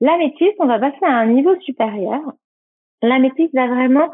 L'améthyste, 0.01 0.55
on 0.59 0.67
va 0.67 0.79
passer 0.79 1.03
à 1.03 1.17
un 1.17 1.27
niveau 1.27 1.59
supérieur. 1.61 2.21
L'améthyste 3.01 3.53
va 3.53 3.67
vraiment 3.67 4.09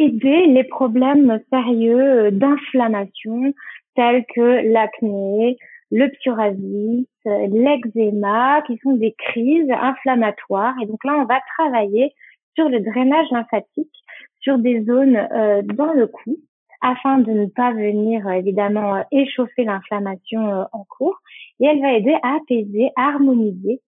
aider 0.00 0.46
les 0.46 0.64
problèmes 0.64 1.40
sérieux 1.52 2.30
d'inflammation 2.30 3.52
tels 3.94 4.24
que 4.34 4.72
l'acné, 4.72 5.58
le 5.90 6.08
psoriasis, 6.08 7.06
l'eczéma, 7.24 8.62
qui 8.66 8.78
sont 8.78 8.92
des 8.92 9.14
crises 9.18 9.70
inflammatoires. 9.70 10.74
Et 10.82 10.86
donc 10.86 11.04
là, 11.04 11.16
on 11.18 11.24
va 11.24 11.40
travailler 11.56 12.14
sur 12.54 12.68
le 12.68 12.80
drainage 12.80 13.26
lymphatique, 13.30 13.94
sur 14.40 14.58
des 14.58 14.82
zones 14.84 15.16
euh, 15.16 15.62
dans 15.62 15.92
le 15.92 16.06
cou, 16.06 16.36
afin 16.80 17.18
de 17.18 17.30
ne 17.30 17.46
pas 17.46 17.72
venir 17.72 18.26
euh, 18.26 18.32
évidemment 18.32 18.96
euh, 18.96 19.02
échauffer 19.12 19.64
l'inflammation 19.64 20.66
en 20.72 20.84
cours. 20.84 21.18
Et 21.60 21.66
elle 21.66 21.80
va 21.80 21.92
aider 21.92 22.16
à 22.22 22.36
apaiser, 22.36 22.90
à 22.96 23.08
harmoniser, 23.08 23.80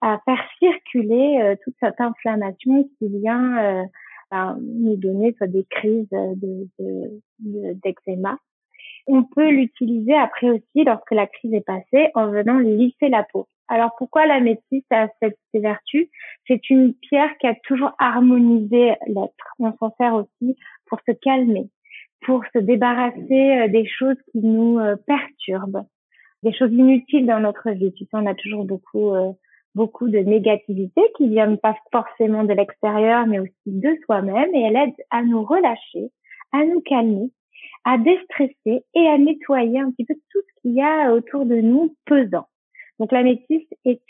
à 0.00 0.20
faire 0.24 0.42
circuler 0.58 1.56
toute 1.64 1.74
cette 1.80 2.00
inflammation 2.00 2.88
qui 2.98 3.08
vient 3.08 3.86
nous 4.32 4.96
donner 4.96 5.34
soit 5.38 5.46
des 5.46 5.64
crises 5.70 6.08
de, 6.10 6.66
d'eczéma. 7.38 8.32
De, 8.32 8.38
on 9.06 9.22
peut 9.22 9.50
l'utiliser 9.50 10.14
après 10.14 10.50
aussi 10.50 10.84
lorsque 10.84 11.12
la 11.12 11.26
crise 11.26 11.54
est 11.54 11.64
passée 11.64 12.10
en 12.14 12.30
venant 12.30 12.58
lisser 12.58 13.08
la 13.08 13.22
peau. 13.22 13.46
Alors 13.68 13.90
pourquoi 13.98 14.26
la 14.26 14.40
métisse 14.40 14.84
a 14.90 15.08
cette 15.20 15.38
vertu 15.54 16.08
C'est 16.46 16.70
une 16.70 16.94
pierre 16.94 17.36
qui 17.38 17.46
a 17.46 17.54
toujours 17.64 17.92
harmonisé 17.98 18.94
l'être. 19.06 19.54
On 19.58 19.72
s'en 19.78 19.92
sert 19.98 20.14
aussi 20.14 20.56
pour 20.86 21.00
se 21.06 21.12
calmer, 21.12 21.68
pour 22.24 22.44
se 22.52 22.58
débarrasser 22.58 23.58
euh, 23.58 23.68
des 23.68 23.86
choses 23.86 24.16
qui 24.30 24.38
nous 24.38 24.78
euh, 24.78 24.96
perturbent, 25.06 25.84
des 26.42 26.52
choses 26.52 26.72
inutiles 26.72 27.26
dans 27.26 27.40
notre 27.40 27.70
vie. 27.70 27.92
Tu 27.94 28.04
sais, 28.04 28.10
on 28.12 28.26
a 28.26 28.34
toujours 28.34 28.64
beaucoup 28.64 29.12
euh, 29.12 29.32
beaucoup 29.76 30.08
de 30.08 30.18
négativité 30.18 31.02
qui 31.16 31.28
viennent 31.28 31.58
pas 31.58 31.76
forcément 31.92 32.44
de 32.44 32.54
l'extérieur, 32.54 33.26
mais 33.26 33.38
aussi 33.38 33.52
de 33.66 33.96
soi-même, 34.04 34.52
et 34.54 34.62
elle 34.62 34.76
aide 34.76 34.94
à 35.10 35.22
nous 35.22 35.44
relâcher, 35.44 36.10
à 36.52 36.64
nous 36.64 36.80
calmer, 36.80 37.30
à 37.84 37.98
déstresser 37.98 38.84
et 38.94 39.08
à 39.08 39.18
nettoyer 39.18 39.78
un 39.78 39.90
petit 39.90 40.06
peu 40.06 40.14
tout 40.14 40.40
ce 40.40 40.62
qu'il 40.62 40.72
y 40.72 40.82
a 40.82 41.12
autour 41.12 41.44
de 41.44 41.56
nous 41.56 41.94
pesant. 42.06 42.48
Donc 42.98 43.12
la 43.12 43.22
métisse 43.22 43.68
est 43.84 44.00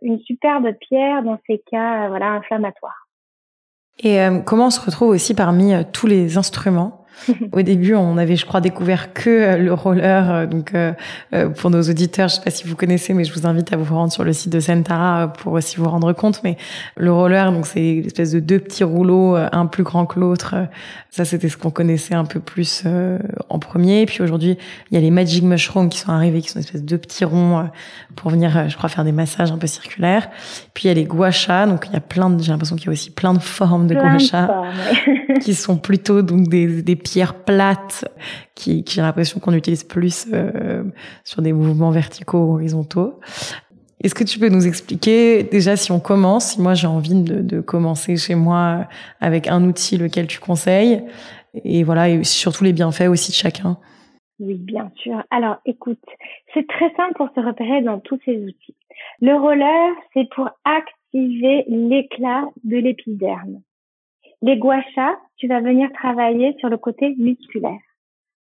une 0.00 0.20
superbe 0.20 0.72
pierre 0.80 1.24
dans 1.24 1.38
ces 1.48 1.60
cas 1.70 2.08
voilà 2.08 2.30
inflammatoires. 2.30 3.08
Et 4.04 4.18
comment 4.46 4.66
on 4.66 4.70
se 4.70 4.80
retrouve 4.80 5.08
aussi 5.08 5.34
parmi 5.34 5.72
tous 5.92 6.06
les 6.06 6.38
instruments 6.38 6.97
Au 7.52 7.62
début, 7.62 7.94
on 7.94 8.16
avait, 8.18 8.36
je 8.36 8.46
crois, 8.46 8.60
découvert 8.60 9.12
que 9.12 9.30
euh, 9.30 9.56
le 9.56 9.72
roller. 9.72 10.30
Euh, 10.30 10.46
donc, 10.46 10.72
euh, 10.74 10.92
pour 11.56 11.70
nos 11.70 11.82
auditeurs, 11.82 12.28
je 12.28 12.36
sais 12.36 12.40
pas 12.42 12.50
si 12.50 12.66
vous 12.66 12.76
connaissez, 12.76 13.14
mais 13.14 13.24
je 13.24 13.32
vous 13.32 13.46
invite 13.46 13.72
à 13.72 13.76
vous 13.76 13.94
rendre 13.94 14.12
sur 14.12 14.24
le 14.24 14.32
site 14.32 14.52
de 14.52 14.60
Sentara 14.60 15.32
pour 15.32 15.52
aussi 15.52 15.76
vous 15.76 15.88
rendre 15.88 16.12
compte. 16.12 16.40
Mais 16.44 16.56
le 16.96 17.12
roller, 17.12 17.52
donc 17.52 17.66
c'est 17.66 17.96
une 17.96 18.06
espèce 18.06 18.32
de 18.32 18.40
deux 18.40 18.58
petits 18.58 18.84
rouleaux, 18.84 19.36
un 19.36 19.66
plus 19.66 19.82
grand 19.82 20.06
que 20.06 20.20
l'autre. 20.20 20.54
Ça, 21.10 21.24
c'était 21.24 21.48
ce 21.48 21.56
qu'on 21.56 21.70
connaissait 21.70 22.14
un 22.14 22.24
peu 22.24 22.40
plus 22.40 22.84
en 23.48 23.58
premier. 23.58 24.06
puis 24.06 24.22
aujourd'hui, 24.22 24.56
il 24.90 24.94
y 24.94 24.98
a 24.98 25.00
les 25.00 25.10
Magic 25.10 25.42
Mushrooms 25.42 25.88
qui 25.88 25.98
sont 25.98 26.10
arrivés, 26.10 26.40
qui 26.40 26.48
sont 26.48 26.56
une 26.56 26.64
espèce 26.64 26.82
de 26.82 26.86
deux 26.86 26.98
petits 26.98 27.24
ronds 27.24 27.68
pour 28.16 28.30
venir, 28.30 28.68
je 28.68 28.76
crois, 28.76 28.88
faire 28.88 29.04
des 29.04 29.12
massages 29.12 29.50
un 29.50 29.58
peu 29.58 29.66
circulaires. 29.66 30.28
Puis 30.74 30.84
il 30.84 30.88
y 30.88 30.90
a 30.90 30.94
les 30.94 31.04
gua 31.04 31.30
donc 31.66 31.86
il 31.88 31.92
y 31.92 31.96
a 31.96 32.00
plein 32.00 32.30
de, 32.30 32.42
j'ai 32.42 32.52
l'impression 32.52 32.76
qu'il 32.76 32.86
y 32.86 32.88
a 32.88 32.92
aussi 32.92 33.10
plein 33.10 33.34
de 33.34 33.38
formes 33.38 33.86
de 33.86 33.94
gua 33.94 34.16
qui 35.40 35.54
sont 35.54 35.76
plutôt 35.76 36.22
donc 36.22 36.48
des, 36.48 36.82
des 36.82 36.96
pierres 37.10 37.44
plates 37.44 38.04
qui, 38.54 38.84
qui 38.84 38.96
j'ai 38.96 39.02
l'impression 39.02 39.40
qu'on 39.40 39.52
utilise 39.52 39.84
plus 39.84 40.26
euh, 40.32 40.84
sur 41.24 41.42
des 41.42 41.52
mouvements 41.52 41.90
verticaux 41.90 42.52
horizontaux. 42.54 43.20
Est-ce 44.02 44.14
que 44.14 44.24
tu 44.24 44.38
peux 44.38 44.48
nous 44.48 44.66
expliquer 44.66 45.42
déjà 45.42 45.76
si 45.76 45.90
on 45.90 45.98
commence, 45.98 46.52
si 46.52 46.60
moi 46.60 46.74
j'ai 46.74 46.86
envie 46.86 47.22
de, 47.22 47.40
de, 47.40 47.60
commencer 47.60 48.16
chez 48.16 48.36
moi 48.36 48.86
avec 49.20 49.48
un 49.48 49.64
outil 49.64 49.96
lequel 49.96 50.28
tu 50.28 50.38
conseilles, 50.38 51.02
et 51.64 51.82
voilà, 51.82 52.08
et 52.08 52.22
surtout 52.24 52.64
les 52.64 52.72
bienfaits 52.72 53.08
aussi 53.08 53.32
de 53.32 53.36
chacun? 53.36 53.78
Oui, 54.38 54.54
bien 54.54 54.92
sûr. 54.96 55.24
Alors, 55.30 55.56
écoute, 55.66 55.98
c'est 56.54 56.66
très 56.68 56.94
simple 56.94 57.14
pour 57.16 57.28
se 57.34 57.40
repérer 57.40 57.82
dans 57.82 57.98
tous 57.98 58.20
ces 58.24 58.36
outils. 58.36 58.76
Le 59.20 59.34
roller, 59.34 59.94
c'est 60.14 60.28
pour 60.34 60.48
activer 60.64 61.64
l'éclat 61.66 62.44
de 62.62 62.76
l'épiderme. 62.76 63.62
Les 64.42 64.56
guachas, 64.56 65.16
tu 65.36 65.48
vas 65.48 65.60
venir 65.60 65.90
travailler 65.92 66.54
sur 66.58 66.68
le 66.68 66.76
côté 66.76 67.14
musculaire. 67.18 67.80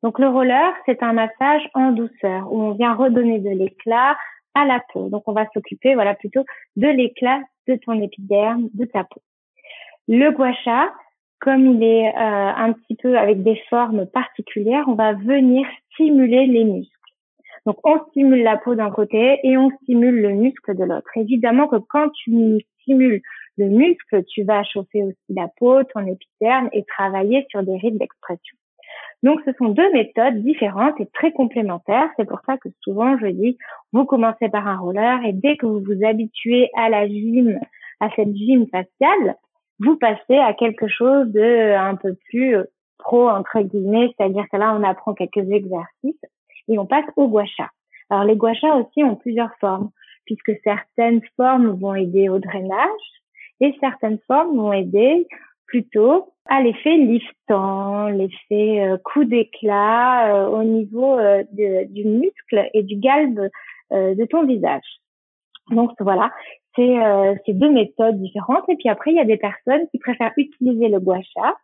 Donc 0.03 0.19
le 0.19 0.29
roller, 0.29 0.73
c'est 0.85 1.03
un 1.03 1.13
massage 1.13 1.63
en 1.75 1.93
douceur 1.93 2.53
où 2.53 2.61
on 2.61 2.73
vient 2.73 2.95
redonner 2.95 3.39
de 3.39 3.51
l'éclat 3.51 4.17
à 4.55 4.65
la 4.65 4.81
peau. 4.93 5.09
Donc 5.09 5.23
on 5.27 5.33
va 5.33 5.47
s'occuper 5.55 5.95
voilà 5.95 6.15
plutôt 6.15 6.45
de 6.77 6.89
l'éclat 6.89 7.41
de 7.67 7.77
ton 7.77 8.01
épiderme, 8.01 8.69
de 8.75 8.85
ta 8.85 9.05
peau. 9.05 9.21
Le 10.09 10.31
guacha, 10.31 10.93
comme 11.41 11.67
il 11.67 11.83
est 11.83 12.09
euh, 12.09 12.53
un 12.57 12.73
petit 12.73 12.97
peu 12.97 13.19
avec 13.19 13.43
des 13.43 13.61
formes 13.69 14.07
particulières, 14.07 14.85
on 14.87 14.95
va 14.95 15.15
venir 15.15 15.67
stimuler 15.93 16.47
les 16.47 16.65
muscles. 16.65 16.93
Donc, 17.67 17.79
on 17.85 17.99
stimule 18.11 18.45
la 18.45 18.57
peau 18.57 18.77
d'un 18.77 18.91
côté 18.91 19.41
et 19.43 19.57
on 19.57 19.71
stimule 19.83 20.23
le 20.23 20.31
muscle 20.31 20.77
de 20.77 20.85
l'autre. 20.85 21.11
Évidemment 21.17 21.67
que 21.67 21.77
quand 21.77 22.11
tu 22.11 22.61
stimules 22.81 23.21
le 23.57 23.69
muscle, 23.69 24.25
tu 24.25 24.45
vas 24.45 24.63
chauffer 24.65 25.03
aussi 25.03 25.17
la 25.29 25.49
peau, 25.59 25.83
ton 25.85 26.07
épiderme 26.07 26.69
et 26.73 26.85
travailler 26.85 27.47
sur 27.51 27.63
des 27.63 27.77
rythmes 27.77 27.99
d'expression. 27.99 28.57
Donc, 29.23 29.41
ce 29.45 29.53
sont 29.55 29.71
deux 29.71 29.91
méthodes 29.93 30.43
différentes 30.43 31.01
et 31.01 31.07
très 31.07 31.33
complémentaires. 31.33 32.11
C'est 32.17 32.29
pour 32.29 32.41
ça 32.47 32.57
que 32.59 32.69
souvent, 32.83 33.19
je 33.19 33.27
dis, 33.27 33.59
vous 33.93 34.05
commencez 34.05 34.49
par 34.49 34.69
un 34.69 34.77
roller 34.77 35.25
et 35.25 35.33
dès 35.33 35.57
que 35.57 35.67
vous 35.67 35.81
vous 35.81 36.05
habituez 36.05 36.71
à 36.77 36.89
la 36.89 37.09
gym, 37.09 37.59
à 38.01 38.11
cette 38.15 38.35
gym 38.35 38.67
faciale, 38.67 39.37
vous 39.81 39.97
passez 39.97 40.37
à 40.37 40.53
quelque 40.55 40.89
chose 40.89 41.29
de 41.33 41.75
un 41.75 41.97
peu 41.97 42.15
plus 42.29 42.57
pro, 42.99 43.29
entre 43.29 43.61
guillemets, 43.61 44.13
c'est-à-dire 44.17 44.45
que 44.51 44.57
là, 44.57 44.75
on 44.79 44.83
apprend 44.83 45.15
quelques 45.15 45.51
exercices 45.51 46.21
et 46.69 46.79
on 46.79 46.87
passe 46.87 47.07
au 47.17 47.29
gua 47.29 47.45
sha. 47.47 47.71
Alors, 48.11 48.25
les 48.25 48.37
gua 48.37 48.55
sha 48.55 48.77
aussi 48.77 49.03
ont 49.03 49.17
plusieurs 49.17 49.55
formes 49.61 49.91
puisque 50.25 50.53
certaines 50.63 51.21
formes 51.37 51.71
vont 51.79 51.95
aider 51.95 52.29
au 52.29 52.39
drainage 52.39 53.07
et 53.61 53.75
certaines 53.81 54.19
formes 54.27 54.57
vont 54.57 54.73
aider 54.73 55.27
plutôt 55.67 56.33
à 56.49 56.63
l'effet 56.63 56.97
liftant, 56.97 58.09
l'effet 58.09 58.81
euh, 58.81 58.97
coup 58.99 59.25
d'éclat 59.25 60.35
euh, 60.35 60.49
au 60.49 60.63
niveau 60.63 61.19
euh, 61.19 61.43
du 61.53 62.05
muscle 62.05 62.71
et 62.73 62.83
du 62.83 62.97
galbe 62.97 63.49
de 63.93 64.25
ton 64.25 64.45
visage. 64.45 64.83
Donc 65.71 65.93
voilà, 66.01 66.33
c'est 66.75 66.97
ces 67.47 67.53
deux 67.53 67.71
méthodes 67.71 68.21
différentes. 68.21 68.69
Et 68.69 68.75
puis 68.75 68.89
après, 68.89 69.13
il 69.13 69.17
y 69.17 69.21
a 69.21 69.25
des 69.25 69.37
personnes 69.37 69.87
qui 69.93 70.01
préfèrent 70.01 70.33
utiliser 70.37 70.89
le 70.89 70.99
gua 70.99 71.21
sha, 71.23 71.55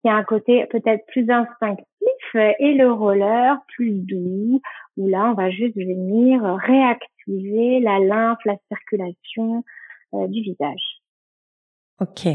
qui 0.00 0.08
a 0.08 0.14
un 0.14 0.24
côté 0.24 0.64
peut-être 0.70 1.04
plus 1.08 1.28
instinctif, 1.28 1.86
et 2.34 2.72
le 2.72 2.90
roller 2.90 3.58
plus 3.68 3.90
doux, 3.90 4.62
où 4.96 5.08
là, 5.08 5.30
on 5.30 5.34
va 5.34 5.50
juste 5.50 5.76
venir 5.76 6.42
réactiver 6.42 7.80
la 7.80 7.98
lymphe, 7.98 8.42
la 8.46 8.56
circulation 8.70 9.62
du 10.14 10.40
visage. 10.40 10.91
Ok. 12.00 12.26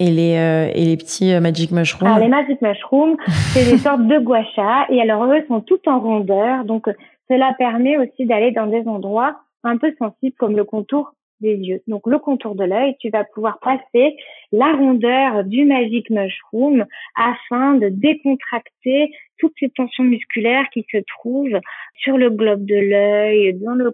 Et 0.00 0.10
les, 0.10 0.36
euh, 0.36 0.72
et 0.74 0.84
les 0.84 0.96
petits 0.96 1.32
euh, 1.32 1.40
Magic 1.40 1.70
Mushrooms 1.70 2.08
Alors, 2.08 2.18
les 2.18 2.28
Magic 2.28 2.60
Mushrooms, 2.60 3.16
c'est 3.52 3.70
des 3.70 3.78
sortes 3.78 4.06
de 4.06 4.18
guachas. 4.18 4.86
Et 4.90 5.00
alors, 5.00 5.24
eux 5.24 5.44
sont 5.46 5.60
tout 5.60 5.80
en 5.88 6.00
rondeur. 6.00 6.64
Donc, 6.64 6.88
cela 7.30 7.54
permet 7.56 7.96
aussi 7.96 8.26
d'aller 8.26 8.50
dans 8.50 8.66
des 8.66 8.86
endroits 8.88 9.36
un 9.62 9.78
peu 9.78 9.94
sensibles 9.98 10.36
comme 10.36 10.56
le 10.56 10.64
contour 10.64 11.12
des 11.40 11.56
yeux. 11.56 11.82
Donc 11.86 12.06
le 12.06 12.18
contour 12.18 12.54
de 12.54 12.64
l'œil, 12.64 12.96
tu 13.00 13.10
vas 13.10 13.24
pouvoir 13.24 13.58
passer 13.60 14.16
la 14.52 14.72
rondeur 14.72 15.44
du 15.44 15.64
Magic 15.64 16.08
Mushroom 16.10 16.84
afin 17.16 17.74
de 17.74 17.88
décontracter 17.88 19.10
toutes 19.38 19.54
ces 19.58 19.70
tensions 19.70 20.04
musculaires 20.04 20.66
qui 20.72 20.84
se 20.90 20.98
trouvent 21.18 21.60
sur 21.96 22.16
le 22.16 22.30
globe 22.30 22.64
de 22.64 22.76
l'œil, 22.76 23.54
dans 23.54 23.74
le 23.74 23.92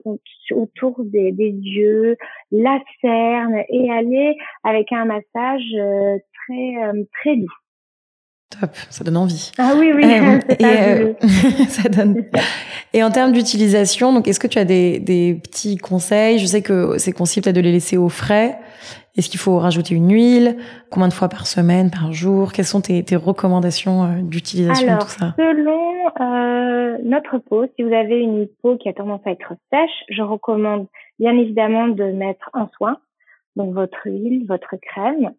autour 0.52 1.04
des, 1.04 1.32
des, 1.32 1.50
yeux, 1.50 2.16
la 2.50 2.78
cerne 3.00 3.62
et 3.68 3.90
aller 3.90 4.37
avec 4.64 4.92
un 4.92 5.04
massage 5.04 5.62
euh, 5.75 6.18
très 6.35 6.85
euh, 6.85 7.04
très 7.20 7.37
doux. 7.37 7.52
Top, 8.61 8.70
ça 8.90 9.04
donne 9.04 9.16
envie. 9.16 9.52
Ah 9.59 9.75
oui, 9.78 9.92
oui, 9.94 10.02
et, 10.59 10.64
euh, 10.64 11.12
ça 11.68 11.88
donne. 11.88 12.25
Et 12.92 13.04
en 13.04 13.11
termes 13.11 13.32
d'utilisation, 13.32 14.12
donc 14.12 14.26
est-ce 14.26 14.40
que 14.40 14.49
tu 14.49 14.59
as 14.59 14.64
des, 14.64 14.99
des 14.99 15.35
petits 15.40 15.76
conseils? 15.76 16.38
Je 16.38 16.47
sais 16.47 16.62
que 16.62 16.99
c'est 16.99 17.12
conseillé 17.12 17.42
peut-être 17.42 17.56
de 17.56 17.61
les 17.61 17.73
laisser 17.73 17.97
au 17.97 18.09
frais. 18.09 18.59
Est-ce 19.16 19.28
qu'il 19.28 19.40
faut 19.40 19.58
rajouter 19.58 19.94
une 19.94 20.12
huile? 20.12 20.56
Combien 20.90 21.08
de 21.08 21.12
fois 21.12 21.28
par 21.28 21.46
semaine, 21.46 21.90
par 21.90 22.12
jour? 22.12 22.52
Quelles 22.52 22.64
sont 22.64 22.80
tes, 22.80 23.04
recommandations 23.16 24.04
euh, 24.04 24.22
d'utilisation 24.22 24.94
de 24.94 25.00
tout 25.00 25.08
ça? 25.08 25.34
Selon 25.36 25.90
euh, 26.20 26.98
notre 27.02 27.38
peau, 27.38 27.66
si 27.76 27.82
vous 27.82 27.92
avez 27.92 28.20
une 28.20 28.46
peau 28.62 28.76
qui 28.76 28.88
a 28.88 28.92
tendance 28.92 29.20
à 29.24 29.32
être 29.32 29.54
sèche, 29.72 30.04
je 30.08 30.22
recommande 30.22 30.86
bien 31.18 31.36
évidemment 31.36 31.88
de 31.88 32.04
mettre 32.04 32.50
un 32.54 32.68
soin, 32.76 32.98
donc 33.56 33.74
votre 33.74 34.06
huile, 34.06 34.46
votre 34.46 34.76
crème. 34.80 35.32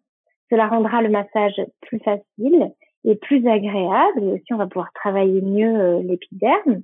Cela 0.50 0.66
rendra 0.66 1.00
le 1.00 1.08
massage 1.08 1.60
plus 1.80 1.98
facile 2.00 2.72
et 3.04 3.14
plus 3.14 3.46
agréable. 3.48 4.22
Et 4.22 4.32
aussi 4.32 4.52
on 4.52 4.58
va 4.58 4.66
pouvoir 4.66 4.92
travailler 4.92 5.40
mieux 5.40 5.74
euh, 5.80 6.02
l'épiderme. 6.02 6.82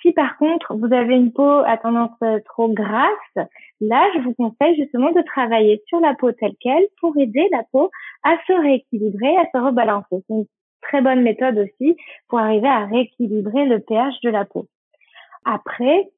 Si 0.00 0.12
par 0.12 0.38
contre 0.38 0.74
vous 0.74 0.92
avez 0.94 1.14
une 1.14 1.30
peau 1.30 1.60
à 1.66 1.76
tendance 1.76 2.18
trop 2.46 2.68
grasse, 2.72 3.48
là 3.82 4.08
je 4.14 4.20
vous 4.20 4.32
conseille 4.34 4.76
justement 4.76 5.12
de 5.12 5.20
travailler 5.22 5.82
sur 5.86 6.00
la 6.00 6.14
peau 6.14 6.32
telle 6.32 6.56
qu'elle 6.60 6.86
pour 7.00 7.16
aider 7.18 7.46
la 7.52 7.62
peau 7.70 7.90
à 8.22 8.36
se 8.46 8.52
rééquilibrer, 8.52 9.36
à 9.36 9.44
se 9.52 9.62
rebalancer. 9.62 10.24
C'est 10.28 10.34
une 10.34 10.46
très 10.80 11.02
bonne 11.02 11.22
méthode 11.22 11.58
aussi 11.58 11.96
pour 12.28 12.38
arriver 12.38 12.68
à 12.68 12.86
rééquilibrer 12.86 13.66
le 13.66 13.80
pH 13.80 14.20
de 14.22 14.30
la 14.30 14.44
peau. 14.44 14.66
Après, 15.44 16.10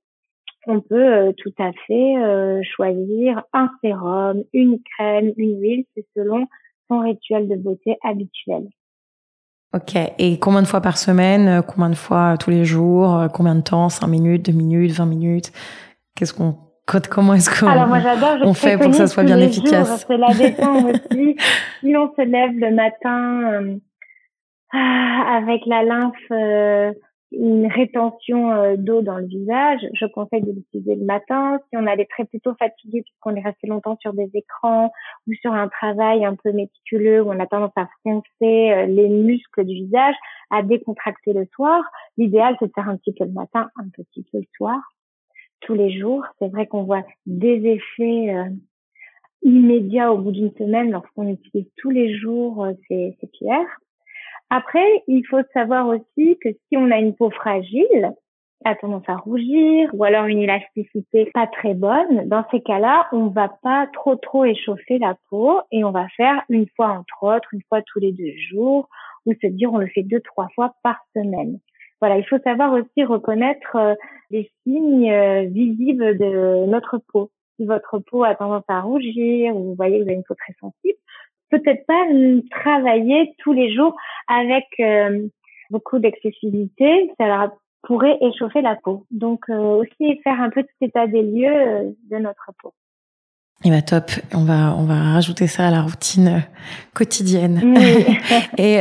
on 0.66 0.80
peut 0.80 1.12
euh, 1.12 1.32
tout 1.32 1.52
à 1.58 1.72
fait 1.86 2.62
choisir 2.76 3.42
un 3.52 3.70
sérum, 3.82 4.44
une 4.52 4.78
crème, 4.82 5.32
une 5.36 5.60
huile, 5.60 5.84
c'est 5.94 6.06
selon 6.16 6.46
son 6.88 7.00
rituel 7.00 7.48
de 7.48 7.56
beauté 7.56 7.96
habituel. 8.02 8.68
Ok. 9.74 9.96
Et 10.18 10.38
combien 10.38 10.62
de 10.62 10.68
fois 10.68 10.80
par 10.80 10.96
semaine 10.96 11.48
euh, 11.48 11.62
Combien 11.62 11.90
de 11.90 11.96
fois 11.96 12.36
tous 12.38 12.50
les 12.50 12.64
jours 12.64 13.16
euh, 13.16 13.28
Combien 13.28 13.56
de 13.56 13.60
temps? 13.60 13.88
5 13.88 14.06
minutes, 14.06 14.46
2 14.46 14.52
minutes, 14.52 14.92
20 14.92 15.06
minutes? 15.06 15.52
Qu'est-ce 16.14 16.32
qu'on 16.32 16.56
Comment 17.10 17.34
est-ce 17.34 17.50
qu'on 17.50 18.48
on 18.48 18.54
fait 18.54 18.76
pour 18.76 18.90
que 18.90 18.96
ça 18.96 19.06
soit 19.06 19.24
bien 19.24 19.38
efficace 19.38 20.06
C'est 20.06 20.16
la 20.16 20.34
détente 20.34 20.84
aussi. 21.10 21.36
si 21.80 21.96
on 21.96 22.12
se 22.14 22.22
lève 22.22 22.52
le 22.52 22.74
matin 22.74 23.52
euh, 23.52 23.76
ah, 24.72 25.38
avec 25.38 25.62
la 25.66 25.82
lymphe 25.82 26.94
une 27.38 27.66
rétention 27.66 28.52
euh, 28.52 28.76
d'eau 28.76 29.02
dans 29.02 29.18
le 29.18 29.26
visage, 29.26 29.80
je 29.94 30.06
conseille 30.06 30.42
de 30.42 30.52
l'utiliser 30.52 30.94
le 30.94 31.04
matin. 31.04 31.58
Si 31.68 31.76
on 31.76 31.86
a 31.86 31.94
les 31.94 32.06
traits 32.06 32.28
plutôt 32.28 32.54
fatigués 32.54 33.02
puisqu'on 33.02 33.34
est 33.34 33.42
resté 33.42 33.66
longtemps 33.66 33.96
sur 34.00 34.12
des 34.12 34.30
écrans 34.34 34.92
ou 35.26 35.32
sur 35.40 35.52
un 35.52 35.68
travail 35.68 36.24
un 36.24 36.36
peu 36.36 36.52
méticuleux 36.52 37.22
où 37.22 37.30
on 37.30 37.40
a 37.40 37.46
tendance 37.46 37.72
à 37.76 37.88
froncer 38.00 38.72
euh, 38.72 38.86
les 38.86 39.08
muscles 39.08 39.64
du 39.64 39.74
visage, 39.74 40.14
à 40.50 40.62
décontracter 40.62 41.32
le 41.32 41.46
soir, 41.54 41.82
l'idéal 42.16 42.56
c'est 42.58 42.66
de 42.66 42.72
faire 42.74 42.88
un 42.88 42.96
petit 42.96 43.12
peu 43.12 43.24
le 43.24 43.32
matin, 43.32 43.68
un 43.76 43.88
petit 43.88 44.24
peu 44.30 44.38
le 44.38 44.46
soir, 44.56 44.78
tous 45.64 45.74
les 45.74 45.98
jours. 45.98 46.24
C'est 46.38 46.48
vrai 46.48 46.66
qu'on 46.66 46.84
voit 46.84 47.04
des 47.26 47.66
effets 47.66 48.34
euh, 48.34 48.44
immédiats 49.42 50.12
au 50.12 50.18
bout 50.18 50.32
d'une 50.32 50.52
semaine 50.52 50.90
lorsqu'on 50.90 51.28
utilise 51.28 51.68
tous 51.76 51.90
les 51.90 52.16
jours 52.16 52.66
ces, 52.88 53.16
ces 53.20 53.26
pierres. 53.26 53.80
Après, 54.50 55.02
il 55.08 55.24
faut 55.26 55.42
savoir 55.52 55.88
aussi 55.88 56.38
que 56.40 56.50
si 56.52 56.76
on 56.76 56.90
a 56.90 56.98
une 56.98 57.14
peau 57.14 57.30
fragile, 57.30 58.14
a 58.64 58.74
tendance 58.74 59.04
à 59.08 59.16
rougir 59.16 59.90
ou 59.92 60.04
alors 60.04 60.26
une 60.26 60.40
élasticité 60.40 61.30
pas 61.34 61.46
très 61.46 61.74
bonne, 61.74 62.28
dans 62.28 62.44
ces 62.50 62.60
cas-là, 62.60 63.08
on 63.12 63.26
va 63.26 63.48
pas 63.62 63.86
trop 63.92 64.16
trop 64.16 64.44
échauffer 64.44 64.98
la 64.98 65.16
peau 65.28 65.60
et 65.70 65.84
on 65.84 65.90
va 65.90 66.08
faire 66.16 66.42
une 66.48 66.66
fois 66.74 66.88
entre 66.88 67.36
autres, 67.36 67.48
une 67.52 67.62
fois 67.68 67.82
tous 67.82 68.00
les 68.00 68.12
deux 68.12 68.32
jours 68.50 68.88
ou 69.26 69.34
se 69.34 69.46
dire 69.46 69.72
on 69.72 69.78
le 69.78 69.88
fait 69.88 70.02
deux 70.02 70.20
trois 70.20 70.48
fois 70.54 70.74
par 70.82 70.98
semaine. 71.14 71.60
Voilà, 72.04 72.18
il 72.18 72.26
faut 72.26 72.38
savoir 72.44 72.74
aussi 72.74 73.02
reconnaître 73.02 73.76
euh, 73.76 73.94
les 74.28 74.52
signes 74.62 75.10
euh, 75.10 75.44
visibles 75.44 76.18
de 76.18 76.66
notre 76.66 76.98
peau. 76.98 77.30
Si 77.56 77.64
votre 77.64 77.98
peau 77.98 78.24
a 78.24 78.34
tendance 78.34 78.64
à 78.68 78.82
rougir 78.82 79.56
ou 79.56 79.70
vous 79.70 79.74
voyez 79.74 79.96
que 79.96 80.02
vous 80.02 80.08
avez 80.10 80.16
une 80.18 80.22
peau 80.22 80.34
très 80.34 80.52
sensible, 80.60 80.98
peut-être 81.48 81.86
pas 81.86 82.04
travailler 82.50 83.34
tous 83.38 83.54
les 83.54 83.74
jours 83.74 83.96
avec 84.28 84.66
euh, 84.80 85.28
beaucoup 85.70 85.98
d'accessibilité, 85.98 87.10
ça 87.18 87.54
pourrait 87.84 88.18
échauffer 88.20 88.60
la 88.60 88.76
peau. 88.76 89.06
Donc 89.10 89.48
aussi 89.48 90.20
faire 90.24 90.42
un 90.42 90.50
peu 90.50 90.62
tout 90.62 90.76
état 90.82 91.06
des 91.06 91.22
lieux 91.22 91.96
de 92.10 92.18
notre 92.18 92.50
peau. 92.60 92.74
Et 93.64 93.68
eh 93.68 93.70
bah 93.70 93.76
ben, 93.76 93.82
top, 93.82 94.10
on 94.34 94.44
va 94.44 94.74
on 94.76 94.84
va 94.84 94.94
rajouter 94.94 95.46
ça 95.46 95.68
à 95.68 95.70
la 95.70 95.80
routine 95.80 96.42
quotidienne. 96.92 97.74
Et 98.58 98.80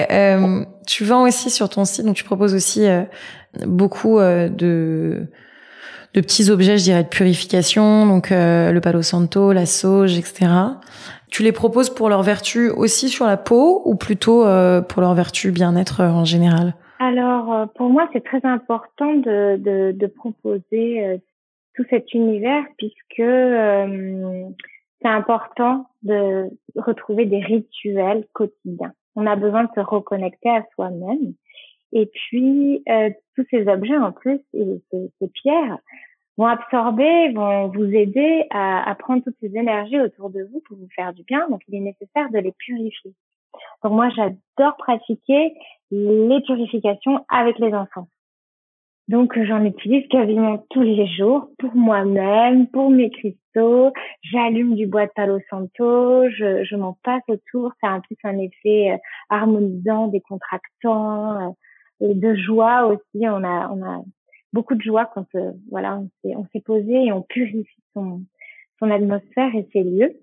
tu 0.86 1.06
vends 1.06 1.24
aussi 1.24 1.50
sur 1.50 1.69
ton 1.69 1.86
site, 1.86 2.06
donc 2.06 2.15
tu 2.15 2.26
proposes 2.26 2.54
aussi 2.54 2.86
beaucoup 3.65 4.19
de 4.19 5.28
de 6.13 6.22
petits 6.22 6.52
objets, 6.52 6.78
je 6.78 6.84
dirais, 6.84 7.04
de 7.04 7.08
purification, 7.08 8.06
donc 8.06 8.30
le 8.30 8.80
palo 8.82 9.02
santo, 9.02 9.54
la 9.54 9.65
sauge, 9.65 10.17
etc. 10.17 10.48
Tu 11.34 11.41
les 11.41 11.52
proposes 11.52 11.89
pour 11.89 12.10
leur 12.10 12.22
vertu 12.22 12.69
aussi 12.69 13.10
sur 13.10 13.26
la 13.26 13.38
peau 13.38 13.82
ou 13.86 13.96
plutôt 13.96 14.46
euh, 14.46 14.82
pour 14.82 15.02
leur 15.02 15.15
vertu 15.15 15.52
bien-être 15.52 16.02
euh, 16.02 16.10
en 16.10 16.26
général? 16.26 16.76
Alors, 17.00 17.52
euh, 17.52 17.65
pour 17.74 17.89
moi, 17.89 18.08
c'est 18.13 18.24
très 18.24 18.46
important 18.46 19.15
de, 19.15 19.58
de, 19.58 19.93
de 19.98 20.06
proposer 20.06 21.19
tout 21.76 21.86
cet 21.89 22.13
univers 22.13 22.63
puisque 22.78 23.17
c'est 25.04 25.10
important 25.10 25.86
de 26.02 26.50
retrouver 26.76 27.26
des 27.26 27.39
rituels 27.39 28.26
quotidiens. 28.34 28.94
On 29.16 29.28
a 29.28 29.36
besoin 29.36 29.66
de 29.66 29.70
se 29.76 29.82
reconnecter 29.82 30.50
à 30.50 30.66
soi-même. 30.74 31.34
Et 31.92 32.08
puis, 32.08 32.84
tous 33.36 33.46
ces 33.52 33.68
objets 33.68 33.98
en 33.98 34.12
plus, 34.12 34.39
et 34.54 34.82
ces, 34.89 35.12
ces 35.20 35.28
pierres, 35.28 35.78
vont 36.38 36.48
absorber, 36.48 37.32
vont 37.34 37.68
vous 37.68 37.86
aider 37.94 38.46
à, 38.50 38.89
à, 38.89 38.96
prendre 38.96 39.24
toutes 39.24 39.38
ces 39.39 39.56
énergies 39.56 40.00
autour 40.00 40.32
de 40.32 40.42
vous 40.52 40.62
pour 40.68 40.78
vous 40.78 40.89
faire 40.96 41.13
du 41.13 41.24
bien. 41.24 41.48
Donc, 41.50 41.62
il 41.68 41.76
est 41.76 41.80
nécessaire 41.80 42.32
de 42.32 42.39
les 42.39 42.54
purifier. 42.54 43.13
Donc, 43.84 43.94
moi, 43.94 44.10
j'adore 44.10 44.76
pratiquer 44.78 45.54
les 45.92 46.42
purifications 46.42 47.24
avec 47.30 47.60
les 47.60 47.74
enfants. 47.74 48.08
Donc 49.10 49.38
j'en 49.38 49.66
utilise 49.66 50.08
quasiment 50.08 50.66
tous 50.70 50.82
les 50.82 51.08
jours 51.08 51.50
pour 51.60 51.76
moi-même, 51.76 52.68
pour 52.68 52.89
mes 52.89 53.10
cristaux. 53.10 53.43
J'allume 53.56 54.76
du 54.76 54.88
bois 54.88 55.06
de 55.06 55.12
Palo 55.16 55.39
Santo, 55.50 56.30
je, 56.30 56.63
je 56.63 56.76
m'en 56.76 56.98
passe 57.04 57.24
autour. 57.28 57.72
Ça 57.82 57.89
a 57.89 57.98
en 57.98 58.02
plus 58.02 58.18
un 58.24 58.38
effet 58.39 58.92
euh, 58.92 58.98
harmonisant, 59.30 60.08
décontractant, 60.08 61.50
euh, 61.50 61.52
et 62.02 62.13
de 62.16 62.36
joie 62.36 62.88
aussi. 62.88 63.28
On 63.28 63.44
a, 63.44 63.70
on 63.70 63.84
a 63.84 64.04
beaucoup 64.54 64.76
de 64.76 64.82
joie 64.82 65.10
quand 65.13 65.28
euh, 65.36 65.52
voilà, 65.70 66.02
on 66.24 66.46
s'est 66.52 66.62
posé 66.62 67.06
et 67.06 67.12
on 67.12 67.22
purifie 67.22 67.84
son, 67.94 68.22
son 68.80 68.92
atmosphère 68.92 69.54
et 69.56 69.68
ses 69.72 69.84
lieux. 69.84 70.16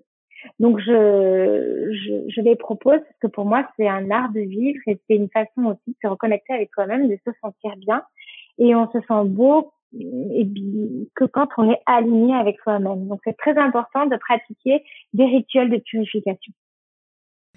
Donc 0.59 0.79
je, 0.79 1.91
je, 1.93 2.31
je 2.33 2.41
les 2.41 2.55
propose 2.55 2.99
parce 2.99 3.19
que 3.21 3.27
pour 3.27 3.45
moi 3.45 3.67
c'est 3.77 3.87
un 3.87 4.09
art 4.09 4.31
de 4.31 4.39
vivre 4.39 4.79
et 4.87 4.99
c'est 5.07 5.15
une 5.15 5.29
façon 5.29 5.65
aussi 5.65 5.91
de 5.91 5.95
se 6.01 6.07
reconnecter 6.07 6.53
avec 6.53 6.71
soi-même, 6.73 7.07
de 7.07 7.17
se 7.25 7.31
sentir 7.41 7.75
bien 7.77 8.01
et 8.57 8.73
on 8.73 8.89
se 8.91 8.99
sent 9.01 9.25
beau 9.25 9.71
et 9.93 10.47
que 11.15 11.25
quand 11.25 11.47
on 11.57 11.69
est 11.69 11.81
aligné 11.85 12.33
avec 12.35 12.57
soi-même. 12.63 13.07
Donc 13.07 13.19
c'est 13.23 13.37
très 13.37 13.57
important 13.57 14.05
de 14.05 14.15
pratiquer 14.17 14.83
des 15.13 15.25
rituels 15.25 15.69
de 15.69 15.77
purification. 15.77 16.53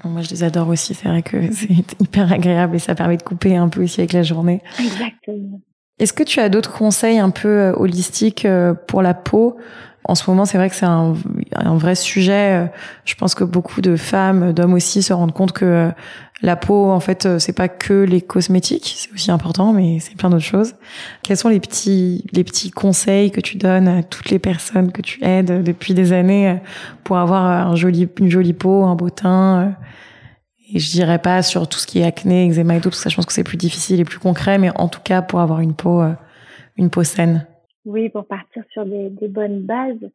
Moi, 0.02 0.22
je 0.22 0.30
les 0.30 0.42
adore 0.42 0.68
aussi. 0.68 0.94
C'est 0.94 1.08
vrai 1.08 1.22
que 1.22 1.52
c'est 1.52 2.00
hyper 2.00 2.32
agréable 2.32 2.76
et 2.76 2.80
ça 2.80 2.94
permet 2.94 3.16
de 3.16 3.22
couper 3.22 3.56
un 3.56 3.68
peu 3.68 3.84
aussi 3.84 4.00
avec 4.00 4.12
la 4.12 4.22
journée. 4.22 4.60
Exactement. 4.78 5.60
Est-ce 6.00 6.12
que 6.12 6.24
tu 6.24 6.40
as 6.40 6.48
d'autres 6.48 6.72
conseils 6.72 7.18
un 7.18 7.30
peu 7.30 7.48
euh, 7.48 7.72
holistiques 7.76 8.44
euh, 8.46 8.74
pour 8.74 9.00
la 9.00 9.14
peau 9.14 9.56
en 10.04 10.14
ce 10.14 10.28
moment, 10.28 10.44
c'est 10.44 10.58
vrai 10.58 10.68
que 10.68 10.76
c'est 10.76 10.86
un, 10.86 11.14
un, 11.54 11.76
vrai 11.76 11.94
sujet. 11.94 12.70
Je 13.04 13.14
pense 13.14 13.34
que 13.34 13.42
beaucoup 13.42 13.80
de 13.80 13.96
femmes, 13.96 14.52
d'hommes 14.52 14.74
aussi, 14.74 15.02
se 15.02 15.12
rendent 15.14 15.32
compte 15.32 15.52
que 15.52 15.64
euh, 15.64 15.90
la 16.42 16.56
peau, 16.56 16.90
en 16.90 17.00
fait, 17.00 17.38
c'est 17.38 17.54
pas 17.54 17.68
que 17.68 18.02
les 18.02 18.20
cosmétiques, 18.20 18.94
c'est 18.98 19.10
aussi 19.12 19.30
important, 19.30 19.72
mais 19.72 20.00
c'est 20.00 20.14
plein 20.14 20.28
d'autres 20.28 20.44
choses. 20.44 20.74
Quels 21.22 21.38
sont 21.38 21.48
les 21.48 21.60
petits, 21.60 22.26
les 22.32 22.44
petits 22.44 22.70
conseils 22.70 23.30
que 23.30 23.40
tu 23.40 23.56
donnes 23.56 23.88
à 23.88 24.02
toutes 24.02 24.30
les 24.30 24.38
personnes 24.38 24.92
que 24.92 25.00
tu 25.00 25.24
aides 25.24 25.62
depuis 25.62 25.94
des 25.94 26.12
années 26.12 26.60
pour 27.02 27.16
avoir 27.16 27.44
un 27.44 27.74
joli, 27.74 28.08
une 28.18 28.30
jolie 28.30 28.52
peau, 28.52 28.84
un 28.84 28.96
beau 28.96 29.08
teint? 29.08 29.74
Et 30.72 30.78
je 30.78 30.90
dirais 30.90 31.18
pas 31.18 31.42
sur 31.42 31.68
tout 31.68 31.78
ce 31.78 31.86
qui 31.86 32.00
est 32.00 32.04
acné, 32.04 32.46
eczéma 32.48 32.76
et 32.76 32.80
tout, 32.80 32.90
parce 32.90 33.04
que 33.04 33.10
je 33.10 33.16
pense 33.16 33.26
que 33.26 33.32
c'est 33.32 33.44
plus 33.44 33.56
difficile 33.56 34.00
et 34.00 34.04
plus 34.04 34.18
concret, 34.18 34.58
mais 34.58 34.70
en 34.76 34.88
tout 34.88 35.00
cas 35.02 35.22
pour 35.22 35.40
avoir 35.40 35.60
une 35.60 35.74
peau, 35.74 36.02
euh, 36.02 36.12
une 36.76 36.90
peau 36.90 37.04
saine. 37.04 37.46
Oui, 37.84 38.08
pour 38.08 38.26
partir 38.26 38.64
sur 38.70 38.86
des, 38.86 39.10
des 39.10 39.28
bonnes 39.28 39.62
bases. 39.62 40.10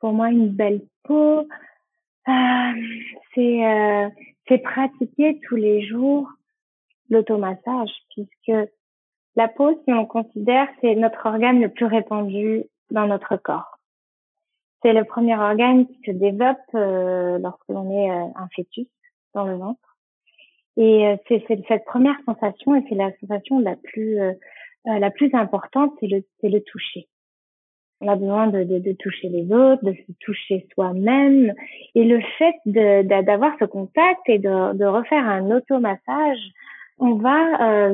Pour 0.00 0.12
moi, 0.12 0.30
une 0.30 0.48
belle 0.48 0.82
peau, 1.02 1.40
euh, 2.28 2.72
c'est 3.34 3.66
euh, 3.66 4.08
c'est 4.46 4.58
pratiquer 4.58 5.40
tous 5.48 5.56
les 5.56 5.86
jours 5.86 6.28
l'automassage, 7.10 7.90
puisque 8.10 8.70
la 9.36 9.48
peau, 9.48 9.80
si 9.84 9.92
on 9.92 10.06
considère, 10.06 10.68
c'est 10.80 10.94
notre 10.94 11.26
organe 11.26 11.60
le 11.60 11.68
plus 11.68 11.86
répandu 11.86 12.64
dans 12.90 13.06
notre 13.06 13.36
corps. 13.36 13.78
C'est 14.82 14.92
le 14.92 15.04
premier 15.04 15.36
organe 15.36 15.86
qui 15.86 16.00
se 16.06 16.10
développe 16.12 16.58
euh, 16.74 17.38
lorsque 17.38 17.68
l'on 17.68 17.90
est 17.90 18.10
euh, 18.10 18.24
un 18.36 18.48
fœtus 18.54 18.86
dans 19.34 19.44
le 19.44 19.56
ventre. 19.56 19.96
Et 20.76 21.08
euh, 21.08 21.16
c'est 21.26 21.44
cette 21.66 21.84
première 21.84 22.16
sensation, 22.24 22.76
et 22.76 22.84
c'est 22.88 22.94
la 22.94 23.10
sensation 23.20 23.58
la 23.58 23.76
plus 23.76 24.18
euh, 24.86 24.90
euh, 24.90 24.98
la 24.98 25.10
plus 25.10 25.32
importante, 25.34 25.92
c'est 26.00 26.06
le 26.06 26.22
c'est 26.40 26.48
le 26.48 26.60
toucher. 26.62 27.08
On 28.00 28.06
a 28.06 28.14
besoin 28.14 28.46
de, 28.46 28.62
de, 28.62 28.78
de, 28.78 28.92
toucher 28.92 29.28
les 29.28 29.52
autres, 29.52 29.84
de 29.84 29.92
se 29.92 30.12
toucher 30.20 30.68
soi-même, 30.72 31.52
et 31.96 32.04
le 32.04 32.20
fait 32.38 32.54
d'avoir 32.64 33.56
ce 33.58 33.64
contact 33.64 34.20
et 34.26 34.38
de, 34.38 34.74
de 34.74 34.84
refaire 34.84 35.26
un 35.28 35.50
automassage, 35.50 36.38
on 37.00 37.14
va 37.14 37.88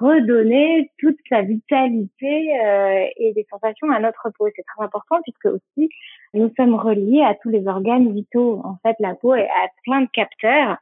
redonner 0.00 0.90
toute 0.98 1.16
sa 1.28 1.42
vitalité 1.42 2.48
euh, 2.64 3.06
et 3.16 3.32
des 3.32 3.46
sensations 3.50 3.90
à 3.90 4.00
notre 4.00 4.30
peau. 4.36 4.48
C'est 4.56 4.64
très 4.64 4.84
important 4.84 5.20
puisque 5.22 5.46
aussi 5.46 5.88
nous 6.34 6.52
sommes 6.56 6.74
reliés 6.74 7.22
à 7.22 7.34
tous 7.34 7.50
les 7.50 7.66
organes 7.66 8.12
vitaux. 8.12 8.60
En 8.64 8.76
fait, 8.82 8.96
la 8.98 9.14
peau 9.14 9.32
a 9.32 9.68
plein 9.84 10.02
de 10.02 10.08
capteurs 10.12 10.78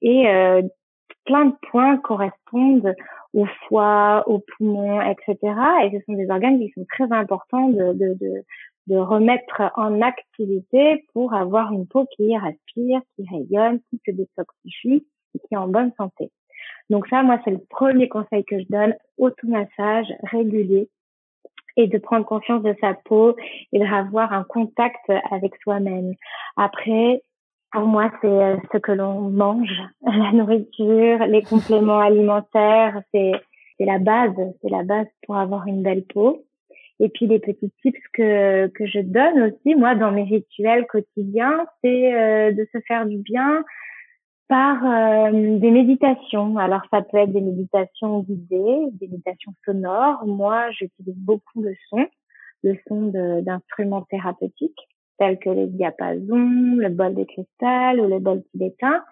et 0.00 0.28
euh, 0.28 0.62
plein 1.24 1.46
de 1.46 1.54
points 1.70 1.96
correspondent 1.98 2.94
au 3.34 3.46
foie, 3.66 4.24
aux 4.26 4.40
poumons, 4.40 5.00
etc. 5.00 5.36
Et 5.84 5.98
ce 5.98 6.04
sont 6.04 6.12
des 6.14 6.28
organes 6.30 6.58
qui 6.58 6.70
sont 6.74 6.86
très 6.88 7.10
importants 7.12 7.68
de, 7.68 7.92
de, 7.92 8.14
de, 8.20 8.44
de 8.88 8.96
remettre 8.96 9.62
en 9.76 10.00
activité 10.02 11.04
pour 11.12 11.34
avoir 11.34 11.72
une 11.72 11.86
peau 11.86 12.06
qui 12.16 12.36
respire, 12.36 13.00
qui 13.16 13.26
rayonne, 13.30 13.80
qui 13.90 14.00
se 14.06 14.10
détoxifie 14.12 15.06
et 15.34 15.38
qui 15.38 15.54
est 15.54 15.56
en 15.56 15.68
bonne 15.68 15.92
santé. 15.96 16.30
Donc 16.90 17.06
ça, 17.08 17.22
moi, 17.22 17.40
c'est 17.44 17.50
le 17.50 17.60
premier 17.70 18.08
conseil 18.08 18.44
que 18.44 18.58
je 18.58 18.66
donne, 18.68 18.94
automassage 19.18 20.06
régulier 20.24 20.88
et 21.76 21.86
de 21.86 21.98
prendre 21.98 22.26
conscience 22.26 22.62
de 22.62 22.74
sa 22.80 22.94
peau 22.94 23.34
et 23.72 23.78
d'avoir 23.78 24.32
un 24.32 24.44
contact 24.44 25.10
avec 25.30 25.54
soi-même. 25.62 26.14
Après, 26.56 27.22
pour 27.72 27.86
moi, 27.86 28.10
c'est 28.20 28.28
euh, 28.28 28.56
ce 28.72 28.78
que 28.78 28.92
l'on 28.92 29.30
mange, 29.30 29.80
la 30.02 30.32
nourriture, 30.32 31.26
les 31.26 31.42
compléments 31.50 32.00
alimentaires, 32.00 33.02
c'est 33.12 33.32
c'est 33.78 33.86
la 33.86 33.98
base, 33.98 34.34
c'est 34.60 34.68
la 34.68 34.84
base 34.84 35.06
pour 35.26 35.36
avoir 35.36 35.66
une 35.66 35.82
belle 35.82 36.04
peau. 36.04 36.44
Et 37.00 37.08
puis 37.08 37.26
les 37.26 37.40
petits 37.40 37.72
tips 37.82 37.98
que 38.12 38.68
que 38.68 38.86
je 38.86 39.00
donne 39.00 39.42
aussi 39.42 39.74
moi 39.74 39.94
dans 39.94 40.12
mes 40.12 40.24
rituels 40.24 40.86
quotidiens, 40.86 41.66
c'est 41.82 42.14
euh, 42.14 42.52
de 42.52 42.68
se 42.72 42.78
faire 42.86 43.06
du 43.06 43.18
bien 43.18 43.64
par 44.48 44.84
euh, 44.84 45.58
des 45.58 45.70
méditations. 45.70 46.58
Alors 46.58 46.82
ça 46.90 47.00
peut 47.00 47.16
être 47.16 47.32
des 47.32 47.40
méditations 47.40 48.20
guidées, 48.20 48.86
des 48.92 49.08
méditations 49.08 49.54
sonores. 49.64 50.26
Moi, 50.26 50.70
j'utilise 50.72 51.16
beaucoup 51.16 51.62
le 51.62 51.74
son, 51.88 52.06
le 52.62 52.76
son 52.86 53.06
d'instruments 53.42 54.02
thérapeutiques 54.02 54.88
tels 55.18 55.38
que 55.38 55.50
les 55.50 55.66
diapasons, 55.66 56.76
le 56.76 56.88
bol 56.88 57.14
de 57.14 57.24
cristal 57.24 58.00
ou 58.00 58.08
le 58.08 58.18
bol 58.18 58.42
tibétain. 58.50 59.02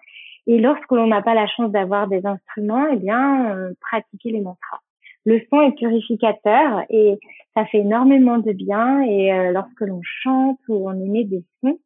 Et 0.47 0.59
lorsque 0.59 0.91
l'on 0.91 1.07
n'a 1.07 1.21
pas 1.21 1.35
la 1.35 1.47
chance 1.47 1.71
d'avoir 1.71 2.07
des 2.07 2.25
instruments, 2.25 2.87
eh 2.91 2.97
bien, 2.97 3.71
pratiquer 3.79 4.31
les 4.31 4.41
mantras. 4.41 4.79
Le 5.25 5.39
son 5.49 5.61
est 5.61 5.77
purificateur 5.77 6.83
et 6.89 7.19
ça 7.55 7.65
fait 7.65 7.79
énormément 7.79 8.39
de 8.39 8.51
bien. 8.53 9.01
Et 9.03 9.31
euh, 9.31 9.51
lorsque 9.51 9.81
l'on 9.81 10.01
chante 10.03 10.59
ou 10.67 10.89
on 10.89 10.93
émet 10.93 11.23
des 11.23 11.43
sons, 11.61 11.79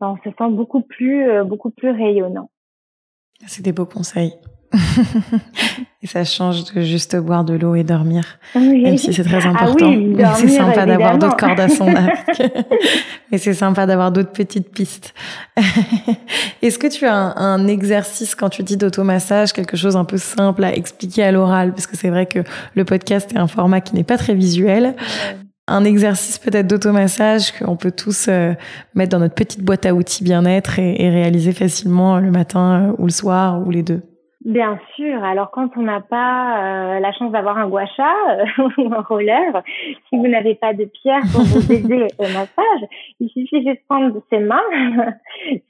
ben, 0.00 0.16
on 0.16 0.16
se 0.16 0.34
sent 0.36 0.50
beaucoup 0.50 0.80
plus, 0.80 1.28
euh, 1.28 1.44
beaucoup 1.44 1.70
plus 1.70 1.90
rayonnant. 1.90 2.50
C'est 3.46 3.62
des 3.62 3.72
beaux 3.72 3.86
conseils. 3.86 4.32
et 6.02 6.06
ça 6.06 6.24
change 6.24 6.72
de 6.72 6.82
juste 6.82 7.16
boire 7.16 7.44
de 7.44 7.54
l'eau 7.54 7.74
et 7.74 7.84
dormir, 7.84 8.38
même 8.54 8.98
si 8.98 9.12
c'est 9.12 9.24
très 9.24 9.44
ah 9.44 9.50
important. 9.50 9.92
c'est 10.36 10.48
sympa 10.48 10.86
d'avoir 10.86 11.18
d'autres 11.18 11.36
cordes 11.36 11.60
à 11.60 11.68
son 11.68 11.94
arc. 11.94 12.42
mais 13.30 13.38
c'est 13.38 13.54
sympa 13.54 13.86
d'avoir 13.86 14.10
d'autres 14.12 14.32
petites 14.32 14.70
pistes. 14.70 15.14
Est-ce 16.62 16.78
que 16.78 16.86
tu 16.86 17.06
as 17.06 17.14
un, 17.14 17.66
exercice 17.66 18.34
quand 18.34 18.48
tu 18.48 18.62
dis 18.62 18.76
d'automassage, 18.76 19.52
quelque 19.52 19.76
chose 19.76 19.96
un 19.96 20.04
peu 20.04 20.18
simple 20.18 20.64
à 20.64 20.74
expliquer 20.74 21.24
à 21.24 21.32
l'oral, 21.32 21.72
parce 21.72 21.86
que 21.86 21.96
c'est 21.96 22.10
vrai 22.10 22.26
que 22.26 22.40
le 22.74 22.84
podcast 22.84 23.32
est 23.32 23.38
un 23.38 23.48
format 23.48 23.80
qui 23.80 23.94
n'est 23.94 24.04
pas 24.04 24.18
très 24.18 24.34
visuel. 24.34 24.94
Un 25.66 25.84
exercice 25.84 26.38
peut-être 26.38 26.66
d'automassage 26.66 27.52
qu'on 27.52 27.76
peut 27.76 27.92
tous 27.92 28.26
euh, 28.28 28.52
mettre 28.94 29.12
dans 29.12 29.20
notre 29.20 29.34
petite 29.34 29.62
boîte 29.62 29.86
à 29.86 29.94
outils 29.94 30.22
bien-être 30.22 30.78
et, 30.78 31.02
et 31.02 31.08
réaliser 31.08 31.52
facilement 31.52 32.18
le 32.18 32.30
matin 32.30 32.90
euh, 32.90 32.92
ou 32.98 33.06
le 33.06 33.12
soir 33.12 33.66
ou 33.66 33.70
les 33.70 33.82
deux. 33.82 34.02
Bien 34.44 34.78
sûr. 34.94 35.24
Alors 35.24 35.50
quand 35.50 35.70
on 35.76 35.82
n'a 35.82 36.02
pas 36.02 36.96
euh, 36.96 37.00
la 37.00 37.12
chance 37.12 37.32
d'avoir 37.32 37.56
un 37.56 37.66
guacha 37.66 38.14
euh, 38.28 38.68
ou 38.78 38.92
un 38.92 39.00
roller, 39.00 39.62
si 40.08 40.18
vous 40.18 40.28
n'avez 40.28 40.54
pas 40.54 40.74
de 40.74 40.84
pierre 40.84 41.22
pour 41.32 41.44
vous 41.44 41.72
aider 41.72 42.08
au 42.18 42.24
massage, 42.24 42.88
il 43.20 43.30
suffit 43.30 43.64
de 43.64 43.74
prendre 43.88 44.22
ses 44.30 44.40
mains, 44.40 44.60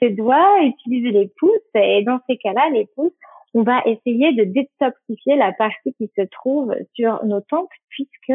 ses 0.02 0.10
doigts, 0.10 0.60
utiliser 0.62 1.12
les 1.12 1.30
pouces 1.38 1.50
et 1.76 2.02
dans 2.02 2.18
ces 2.28 2.37
cas-là, 2.37 2.68
les 2.72 2.87
pouces, 2.96 3.12
on 3.54 3.62
va 3.62 3.80
essayer 3.87 4.32
de 4.32 4.42
détoxifier 4.42 5.37
la 5.37 5.52
partie 5.52 5.94
qui 5.94 6.10
se 6.18 6.22
trouve 6.22 6.74
sur 6.94 7.24
nos 7.24 7.40
tempes 7.42 7.70
puisque 7.90 8.32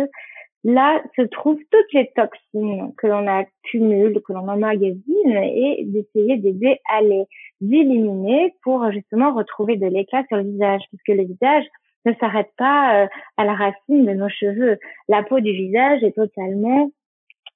là 0.64 1.02
se 1.16 1.22
trouvent 1.24 1.62
toutes 1.72 1.94
les 1.94 2.12
toxines 2.16 2.94
que 2.98 3.08
l'on 3.08 3.28
accumule, 3.28 4.22
que 4.22 4.34
l'on 4.34 4.48
emmagasine 4.48 5.04
et 5.26 5.84
d'essayer 5.86 6.38
d'aider 6.38 6.80
à 6.92 7.02
les 7.02 7.26
éliminer 7.62 8.54
pour 8.64 8.92
justement 8.92 9.34
retrouver 9.34 9.78
de 9.78 9.88
l'éclat 9.88 10.24
sur 10.28 10.38
le 10.38 10.44
visage 10.44 10.82
puisque 10.90 11.18
le 11.20 11.26
visage 11.26 11.66
ne 12.06 12.14
s'arrête 12.14 12.52
pas 12.58 13.04
euh, 13.04 13.08
à 13.38 13.46
la 13.46 13.54
racine 13.54 14.06
de 14.06 14.14
nos 14.14 14.30
cheveux. 14.30 14.78
La 15.08 15.24
peau 15.24 15.40
du 15.40 15.52
visage 15.52 16.04
est 16.04 16.16
totalement 16.16 16.90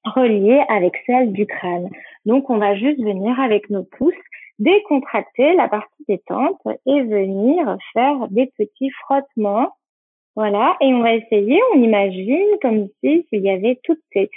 reliée 0.04 0.62
avec 0.70 0.94
celle 1.06 1.32
du 1.32 1.46
crâne. 1.46 1.89
Donc 2.26 2.50
on 2.50 2.58
va 2.58 2.76
juste 2.76 3.02
venir 3.02 3.39
avec 3.39 3.70
nos 3.70 3.84
pouces 3.84 4.13
décontracter 4.60 5.56
la 5.56 5.68
partie 5.68 6.04
des 6.08 6.20
tempes 6.20 6.62
et 6.86 7.02
venir 7.02 7.78
faire 7.94 8.28
des 8.30 8.52
petits 8.58 8.92
frottements 9.02 9.76
voilà, 10.36 10.76
et 10.82 10.93
on 10.93 11.02
va 11.02 11.13
essayer, 11.13 11.60
on 11.76 11.82
imagine 11.82 12.58
comme 12.62 12.88
si 13.00 13.26
s'il 13.30 13.41
y 13.41 13.50
avait 13.50 13.80
toutes 13.84 14.02
ces 14.13 14.30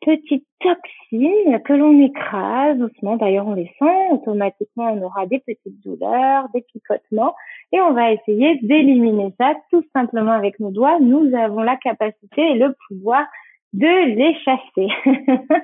petites 0.00 0.46
toxines 0.60 1.60
que 1.64 1.72
l'on 1.72 2.00
écrase 2.00 2.78
doucement. 2.78 3.16
D'ailleurs, 3.16 3.46
on 3.46 3.54
les 3.54 3.70
sent. 3.78 4.08
Automatiquement, 4.12 4.92
on 4.92 5.02
aura 5.02 5.26
des 5.26 5.40
petites 5.40 5.82
douleurs, 5.84 6.48
des 6.54 6.62
picotements. 6.62 7.34
Et 7.72 7.80
on 7.80 7.92
va 7.92 8.12
essayer 8.12 8.58
d'éliminer 8.62 9.34
ça 9.38 9.54
tout 9.70 9.84
simplement 9.94 10.32
avec 10.32 10.60
nos 10.60 10.70
doigts. 10.70 11.00
Nous 11.00 11.34
avons 11.34 11.62
la 11.62 11.76
capacité 11.76 12.42
et 12.42 12.54
le 12.54 12.74
pouvoir 12.88 13.26
de 13.72 14.14
les 14.14 14.34
chasser. 14.44 14.88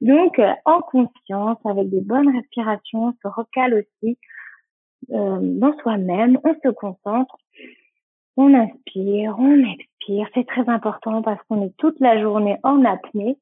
Donc, 0.00 0.38
euh, 0.38 0.52
en 0.64 0.80
conscience, 0.80 1.58
avec 1.64 1.88
des 1.88 2.00
bonnes 2.00 2.34
respirations, 2.34 3.06
on 3.06 3.12
se 3.12 3.34
recale 3.34 3.74
aussi 3.74 4.18
euh, 5.12 5.38
dans 5.40 5.76
soi-même, 5.78 6.38
on 6.44 6.54
se 6.54 6.70
concentre, 6.70 7.36
on 8.36 8.54
inspire, 8.54 9.36
on 9.38 9.72
expire. 9.72 10.28
C'est 10.34 10.46
très 10.46 10.68
important 10.68 11.22
parce 11.22 11.40
qu'on 11.48 11.64
est 11.64 11.76
toute 11.78 11.98
la 12.00 12.20
journée 12.20 12.56
en 12.62 12.84
apnée. 12.84 13.38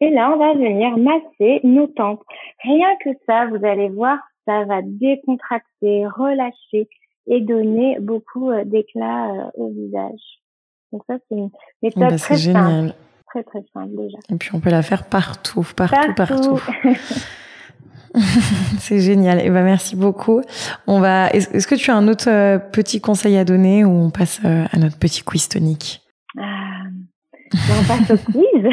Et 0.00 0.10
là, 0.10 0.32
on 0.32 0.38
va 0.38 0.54
venir 0.54 0.96
masser 0.96 1.60
nos 1.62 1.86
tempes. 1.86 2.22
Rien 2.62 2.88
que 3.04 3.10
ça, 3.26 3.46
vous 3.46 3.64
allez 3.64 3.88
voir, 3.88 4.18
ça 4.46 4.64
va 4.64 4.80
décontracter, 4.82 6.06
relâcher 6.06 6.88
et 7.26 7.40
donner 7.40 7.98
beaucoup 8.00 8.50
euh, 8.50 8.64
d'éclat 8.64 9.30
euh, 9.30 9.50
au 9.54 9.68
visage. 9.68 10.20
Donc 10.92 11.02
ça, 11.06 11.14
c'est 11.28 11.36
une 11.36 11.50
méthode 11.82 12.10
bah, 12.10 12.16
très 12.16 12.36
génial. 12.36 12.88
simple. 12.88 12.94
Très, 13.28 13.42
très 13.44 13.64
simple 13.72 13.96
déjà. 13.96 14.18
Et 14.30 14.36
puis, 14.36 14.50
on 14.54 14.60
peut 14.60 14.70
la 14.70 14.82
faire 14.82 15.08
partout, 15.08 15.66
partout, 15.76 16.14
partout. 16.14 16.60
c'est 18.78 19.00
génial. 19.00 19.40
Et 19.40 19.44
eh 19.46 19.50
ben 19.50 19.64
merci 19.64 19.96
beaucoup. 19.96 20.40
On 20.86 21.00
va. 21.00 21.30
Est-ce 21.30 21.66
que 21.66 21.74
tu 21.74 21.90
as 21.90 21.96
un 21.96 22.06
autre 22.08 22.28
euh, 22.28 22.58
petit 22.58 23.00
conseil 23.00 23.36
à 23.36 23.44
donner 23.44 23.84
ou 23.84 23.90
on 23.90 24.10
passe 24.10 24.40
à 24.44 24.78
notre 24.78 24.98
petit 24.98 25.22
quiz 25.22 25.48
tonique? 25.48 26.00
On 27.54 27.84
passe 27.86 28.10
au 28.10 28.16
quiz. 28.16 28.68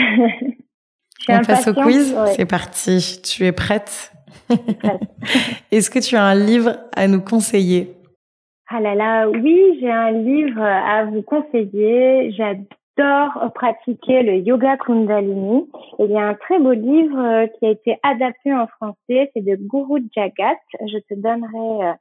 on 1.30 1.40
passe 1.40 1.68
au 1.68 1.74
quiz? 1.74 2.16
C'est 2.36 2.46
parti. 2.46 3.22
Tu 3.24 3.46
es 3.46 3.52
prête? 3.52 4.12
Est-ce 5.72 5.90
que 5.90 6.00
tu 6.00 6.16
as 6.16 6.24
un 6.24 6.36
livre 6.36 6.78
à 6.96 7.08
nous 7.08 7.22
conseiller? 7.22 7.96
Ah 8.70 8.80
là 8.80 8.96
là, 8.96 9.30
oui, 9.30 9.78
j'ai 9.82 9.92
un 9.92 10.12
livre 10.12 10.62
à 10.62 11.04
vous 11.06 11.22
conseiller. 11.22 12.32
J'adore 12.38 12.66
pratiquer 13.54 14.24
le 14.24 14.38
yoga 14.38 14.78
Kundalini. 14.78 15.70
Il 16.00 16.12
y 16.12 16.18
a 16.18 16.28
un 16.28 16.34
très 16.36 16.60
beau 16.60 16.74
livre 16.74 17.20
euh, 17.20 17.48
qui 17.48 17.66
a 17.66 17.70
été 17.70 17.98
adapté 18.04 18.54
en 18.54 18.68
français, 18.68 19.32
c'est 19.34 19.44
de 19.44 19.56
Guru 19.56 20.04
Jagat. 20.16 20.58
Je 20.80 20.98
te 20.98 21.14
donnerai 21.14 21.88
euh, 21.88 21.94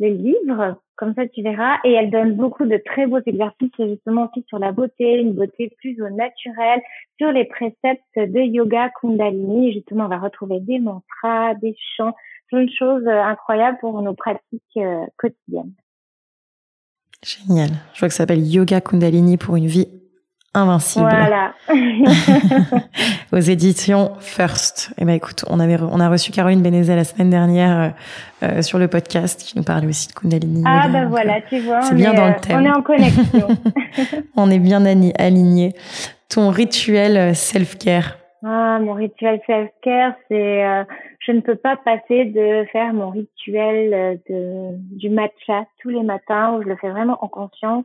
le 0.00 0.08
livre, 0.08 0.76
comme 0.96 1.14
ça 1.14 1.26
tu 1.26 1.42
verras. 1.42 1.78
Et 1.84 1.92
elle 1.92 2.10
donne 2.10 2.34
beaucoup 2.34 2.66
de 2.66 2.80
très 2.84 3.06
beaux 3.06 3.20
exercices, 3.24 3.72
justement 3.78 4.28
aussi 4.28 4.44
sur 4.48 4.58
la 4.58 4.72
beauté, 4.72 5.18
une 5.18 5.32
beauté 5.32 5.72
plus 5.78 6.00
au 6.02 6.10
naturel, 6.10 6.80
sur 7.18 7.32
les 7.32 7.44
préceptes 7.44 8.02
de 8.16 8.40
yoga 8.40 8.90
Kundalini. 9.00 9.72
Justement, 9.72 10.04
on 10.04 10.08
va 10.08 10.18
retrouver 10.18 10.60
des 10.60 10.78
mantras, 10.78 11.54
des 11.54 11.76
chants, 11.96 12.14
plein 12.48 12.64
de 12.64 12.70
choses 12.70 13.06
euh, 13.06 13.22
incroyables 13.22 13.78
pour 13.80 14.00
nos 14.02 14.14
pratiques 14.14 14.78
quotidiennes. 15.16 15.72
Génial. 17.24 17.70
Je 17.94 18.00
vois 18.00 18.08
que 18.08 18.14
ça 18.14 18.18
s'appelle 18.18 18.46
Yoga 18.46 18.80
Kundalini 18.80 19.36
pour 19.36 19.56
une 19.56 19.66
vie 19.66 19.88
invincible. 20.56 21.08
Voilà. 21.08 21.52
Aux 23.32 23.38
éditions 23.38 24.12
First. 24.20 24.92
Eh 24.98 25.04
ben 25.04 25.12
écoute, 25.12 25.44
on 25.48 25.60
avait 25.60 25.76
on 25.80 26.00
a 26.00 26.08
reçu 26.08 26.32
Caroline 26.32 26.62
Bénézet 26.62 26.96
la 26.96 27.04
semaine 27.04 27.30
dernière 27.30 27.78
euh, 27.78 27.88
euh, 28.42 28.62
sur 28.62 28.78
le 28.78 28.88
podcast 28.88 29.42
qui 29.42 29.56
nous 29.56 29.64
parlait 29.64 29.86
aussi 29.86 30.08
de 30.08 30.14
Kundalini. 30.14 30.62
Ah 30.66 30.88
ben 30.88 31.08
voilà, 31.08 31.40
tu 31.42 31.60
vois. 31.60 31.82
C'est 31.82 31.94
bien 31.94 32.14
dans 32.14 32.28
le 32.28 32.34
thème. 32.40 32.60
On 32.60 32.64
est 32.64 32.70
en 32.70 32.82
connexion. 32.82 33.48
on 34.36 34.50
est 34.50 34.58
bien 34.58 34.84
aligné. 34.84 35.74
Ton 36.28 36.50
rituel 36.50 37.34
self-care. 37.34 38.16
Ah, 38.44 38.78
mon 38.80 38.94
rituel 38.94 39.40
self-care, 39.46 40.14
c'est 40.28 40.64
euh, 40.64 40.84
je 41.20 41.32
ne 41.32 41.40
peux 41.40 41.56
pas 41.56 41.76
passer 41.76 42.26
de 42.26 42.64
faire 42.72 42.92
mon 42.92 43.10
rituel 43.10 44.20
de 44.28 44.70
du 44.96 45.10
matcha 45.10 45.66
tous 45.80 45.90
les 45.90 46.02
matins 46.02 46.54
où 46.54 46.62
je 46.62 46.68
le 46.68 46.76
fais 46.76 46.90
vraiment 46.90 47.18
en 47.22 47.28
conscience 47.28 47.84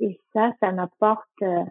et 0.00 0.20
ça, 0.32 0.52
ça 0.60 0.72
m'apporte 0.72 1.26
euh, 1.42 1.64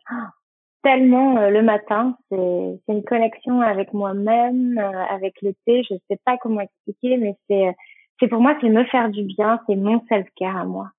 tellement 0.83 1.49
le 1.49 1.61
matin. 1.61 2.17
C'est 2.29 2.79
une 2.87 3.03
connexion 3.03 3.61
avec 3.61 3.93
moi-même, 3.93 4.77
avec 5.09 5.41
le 5.41 5.53
thé. 5.65 5.83
Je 5.89 5.95
sais 6.09 6.19
pas 6.25 6.37
comment 6.37 6.61
expliquer, 6.61 7.17
mais 7.17 7.35
c'est 7.49 7.75
c'est 8.19 8.27
pour 8.27 8.41
moi 8.41 8.55
c'est 8.61 8.69
me 8.69 8.85
faire 8.85 9.09
du 9.09 9.23
bien, 9.23 9.59
c'est 9.67 9.75
mon 9.75 10.01
self-care 10.07 10.57
à 10.57 10.65
moi. 10.65 10.91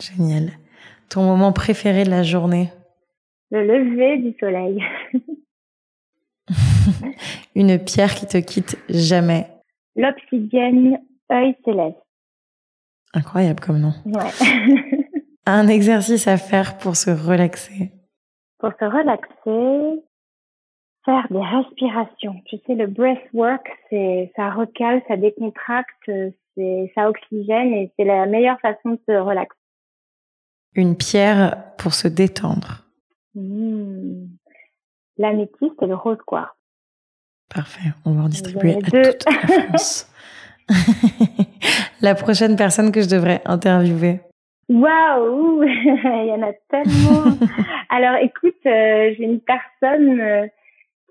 Génial. 0.00 0.50
Ton 1.08 1.24
moment 1.24 1.52
préféré 1.52 2.04
de 2.04 2.10
la 2.10 2.22
journée? 2.22 2.70
Le 3.50 3.64
lever 3.64 4.18
du 4.18 4.36
soleil. 4.38 4.84
Une 7.54 7.78
pierre 7.78 8.14
qui 8.14 8.26
te 8.26 8.38
quitte 8.38 8.78
jamais. 8.88 9.46
L'obsidienne 9.96 10.98
œil 11.32 11.56
céleste. 11.64 11.96
Incroyable 13.14 13.60
comme 13.60 13.80
nom. 13.80 13.94
Ouais. 14.04 14.30
Un 15.46 15.68
exercice 15.68 16.26
à 16.26 16.36
faire 16.36 16.76
pour 16.78 16.96
se 16.96 17.10
relaxer. 17.10 17.92
Pour 18.58 18.72
se 18.78 18.84
relaxer, 18.84 20.02
faire 21.04 21.26
des 21.30 21.40
respirations. 21.40 22.40
Tu 22.46 22.56
sais, 22.66 22.74
le 22.74 22.88
breathwork, 22.88 23.66
c'est, 23.88 24.32
ça 24.34 24.50
recale, 24.50 25.02
ça 25.08 25.16
décontracte, 25.16 26.10
c'est, 26.56 26.92
ça 26.94 27.08
oxygène 27.08 27.72
et 27.72 27.92
c'est 27.96 28.04
la 28.04 28.26
meilleure 28.26 28.60
façon 28.60 28.90
de 28.90 29.00
se 29.08 29.16
relaxer. 29.16 29.56
Une 30.74 30.96
pierre 30.96 31.76
pour 31.78 31.94
se 31.94 32.08
détendre. 32.08 32.82
Mmh 33.34 34.26
l'améthyste 35.18 35.82
et 35.82 35.86
le 35.86 35.94
rose 35.94 36.18
quartz. 36.26 36.50
Parfait, 37.48 37.90
on 38.04 38.12
va 38.12 38.24
en 38.24 38.28
distribuer 38.28 38.74
à 38.74 38.80
toute 38.80 39.24
la 39.24 39.62
France. 39.68 40.10
la 42.00 42.14
prochaine 42.14 42.56
personne 42.56 42.90
que 42.90 43.00
je 43.00 43.08
devrais 43.08 43.40
interviewer. 43.44 44.20
Waouh, 44.68 45.62
il 45.64 46.26
y 46.26 46.32
en 46.32 46.42
a 46.42 46.52
tellement. 46.68 47.36
Alors 47.88 48.16
écoute, 48.20 48.56
euh, 48.66 49.14
j'ai 49.16 49.24
une 49.24 49.40
personne 49.40 50.20
euh, 50.20 50.46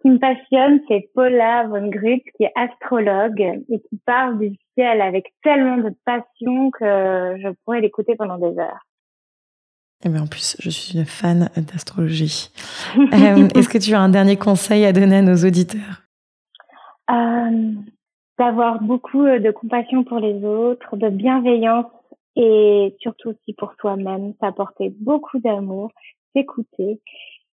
qui 0.02 0.10
me 0.10 0.20
passionne, 0.20 0.82
c'est 0.88 1.10
Paula 1.16 1.66
von 1.68 1.88
Grut, 1.88 2.24
qui 2.36 2.44
est 2.44 2.52
astrologue 2.56 3.40
et 3.40 3.80
qui 3.80 3.98
parle 4.06 4.40
du 4.40 4.56
ciel 4.74 5.02
avec 5.02 5.34
tellement 5.42 5.78
de 5.78 5.96
passion 6.06 6.70
que 6.72 7.38
je 7.42 7.50
pourrais 7.64 7.80
l'écouter 7.80 8.16
pendant 8.16 8.38
des 8.38 8.60
heures. 8.60 8.86
Et 10.04 10.08
eh 10.08 10.10
bien 10.10 10.24
en 10.24 10.28
plus, 10.28 10.58
je 10.60 10.70
suis 10.70 11.00
une 11.00 11.06
fan 11.06 11.50
d'astrologie. 11.56 12.52
Euh, 12.98 13.48
est-ce 13.56 13.70
que 13.70 13.78
tu 13.78 13.94
as 13.94 14.02
un 14.02 14.10
dernier 14.10 14.36
conseil 14.36 14.84
à 14.86 14.92
donner 14.92 15.18
à 15.18 15.22
nos 15.22 15.38
auditeurs? 15.38 16.02
D'avoir 18.38 18.82
beaucoup 18.82 19.24
de 19.24 19.52
compassion 19.52 20.04
pour 20.04 20.20
les 20.20 20.44
autres, 20.44 20.98
de 20.98 21.08
bienveillance 21.08 21.86
et 22.36 22.96
surtout 23.00 23.30
aussi 23.30 23.54
pour 23.54 23.74
soi-même, 23.80 24.34
s'apporter 24.40 24.90
beaucoup 25.00 25.40
d'amour, 25.40 25.92
s'écouter 26.34 27.00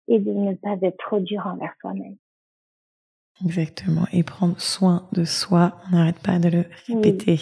et 0.07 0.19
de 0.19 0.31
ne 0.31 0.53
pas 0.55 0.77
être 0.81 0.97
trop 0.97 1.19
dur 1.19 1.45
envers 1.45 1.73
soi-même. 1.81 2.17
Exactement. 3.45 4.05
Et 4.11 4.23
prendre 4.23 4.59
soin 4.59 5.07
de 5.13 5.23
soi, 5.23 5.77
on 5.87 5.95
n'arrête 5.95 6.19
pas 6.19 6.37
de 6.37 6.49
le 6.49 6.65
répéter. 6.87 7.39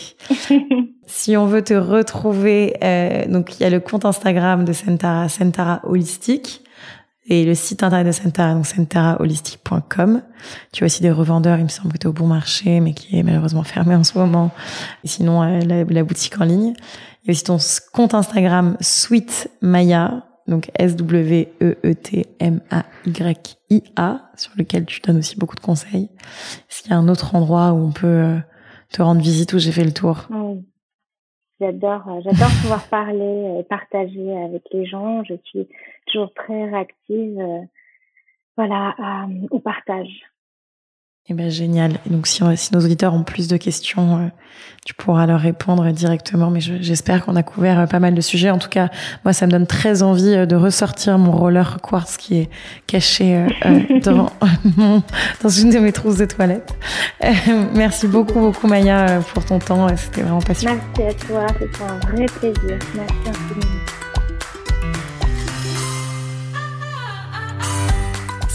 si 1.05 1.35
on 1.35 1.45
veut 1.45 1.63
te 1.63 1.73
retrouver, 1.73 2.75
euh, 2.83 3.27
donc 3.27 3.59
il 3.59 3.63
y 3.63 3.65
a 3.65 3.69
le 3.69 3.79
compte 3.79 4.05
Instagram 4.05 4.63
de 4.63 4.71
Sentara, 4.71 5.27
Sentara 5.27 5.81
Holistique, 5.83 6.61
et 7.31 7.45
le 7.45 7.53
site 7.53 7.83
internet 7.83 8.07
de 8.07 8.11
Sentara, 8.11 8.53
donc 8.53 8.65
sentaraholistique.com. 8.65 10.21
Tu 10.71 10.83
as 10.83 10.85
aussi 10.85 11.01
des 11.01 11.11
revendeurs, 11.11 11.59
il 11.59 11.63
me 11.63 11.69
semble 11.69 11.93
que 11.93 11.97
tu 11.99 12.07
es 12.07 12.09
au 12.09 12.13
bon 12.13 12.27
marché, 12.27 12.79
mais 12.79 12.93
qui 12.93 13.19
est 13.19 13.23
malheureusement 13.23 13.63
fermé 13.63 13.93
en 13.93 14.03
ce 14.03 14.17
moment. 14.17 14.51
Et 15.03 15.07
sinon, 15.07 15.43
euh, 15.43 15.59
la, 15.59 15.83
la, 15.83 16.03
boutique 16.03 16.39
en 16.41 16.45
ligne. 16.45 16.73
Il 17.23 17.27
y 17.27 17.29
a 17.29 17.31
aussi 17.31 17.43
ton 17.43 17.57
compte 17.93 18.13
Instagram 18.13 18.77
Sweet 18.79 19.51
Maya, 19.61 20.23
donc 20.47 20.71
S-W-E-E-T-M-A-Y-I-A, 20.77 21.41
sur 24.35 24.51
lequel 24.57 24.85
tu 24.85 25.01
donnes 25.01 25.17
aussi 25.17 25.37
beaucoup 25.37 25.55
de 25.55 25.61
conseils. 25.61 26.09
Est-ce 26.69 26.81
qu'il 26.81 26.91
y 26.91 26.93
a 26.93 26.97
un 26.97 27.07
autre 27.07 27.35
endroit 27.35 27.73
où 27.73 27.87
on 27.87 27.91
peut 27.91 28.07
euh, 28.07 28.37
te 28.91 29.01
rendre 29.01 29.21
visite 29.21 29.53
où 29.53 29.59
j'ai 29.59 29.71
fait 29.71 29.83
le 29.83 29.93
tour? 29.93 30.27
J'adore, 31.59 32.07
euh, 32.07 32.21
j'adore 32.23 32.49
pouvoir 32.61 32.87
parler 32.87 33.59
et 33.59 33.63
partager 33.63 34.37
avec 34.37 34.63
les 34.71 34.85
gens. 34.85 35.23
Je 35.25 35.35
suis 35.43 35.67
toujours 36.07 36.33
très 36.33 36.69
réactive, 36.69 37.39
euh, 37.39 37.61
voilà, 38.57 38.95
au 39.51 39.59
partage. 39.59 40.28
Eh 41.31 41.35
ben 41.35 41.51
génial. 41.51 41.99
donc 42.07 42.25
si, 42.25 42.41
si, 42.55 42.73
nos 42.73 42.79
auditeurs 42.79 43.13
ont 43.13 43.21
plus 43.21 43.47
de 43.47 43.55
questions, 43.55 44.17
euh, 44.17 44.27
tu 44.83 44.95
pourras 44.95 45.27
leur 45.27 45.39
répondre 45.39 45.87
directement. 45.91 46.49
Mais 46.49 46.59
j'espère 46.59 47.23
qu'on 47.23 47.35
a 47.35 47.43
couvert 47.43 47.79
euh, 47.81 47.85
pas 47.85 47.99
mal 47.99 48.15
de 48.15 48.21
sujets. 48.21 48.49
En 48.49 48.57
tout 48.57 48.69
cas, 48.69 48.89
moi, 49.23 49.31
ça 49.31 49.45
me 49.45 49.51
donne 49.51 49.67
très 49.67 50.01
envie 50.01 50.33
euh, 50.33 50.47
de 50.47 50.55
ressortir 50.55 51.19
mon 51.19 51.31
roller 51.31 51.77
quartz 51.83 52.17
qui 52.17 52.39
est 52.39 52.49
caché 52.87 53.45
dans, 54.03 54.31
dans 55.43 55.49
une 55.49 55.69
de 55.69 55.77
mes 55.77 55.91
trousses 55.91 56.17
de 56.17 56.25
toilette. 56.25 56.73
merci 57.75 58.07
beaucoup, 58.07 58.39
beaucoup 58.39 58.67
Maya 58.67 59.19
pour 59.33 59.45
ton 59.45 59.59
temps. 59.59 59.87
C'était 59.95 60.23
vraiment 60.23 60.41
passionnant. 60.41 60.79
Merci 60.97 61.15
à 61.15 61.25
toi. 61.27 61.45
C'était 61.59 61.83
un 61.83 62.11
vrai 62.11 62.25
plaisir. 62.25 62.79
Merci 62.95 63.13
infiniment. 63.27 63.98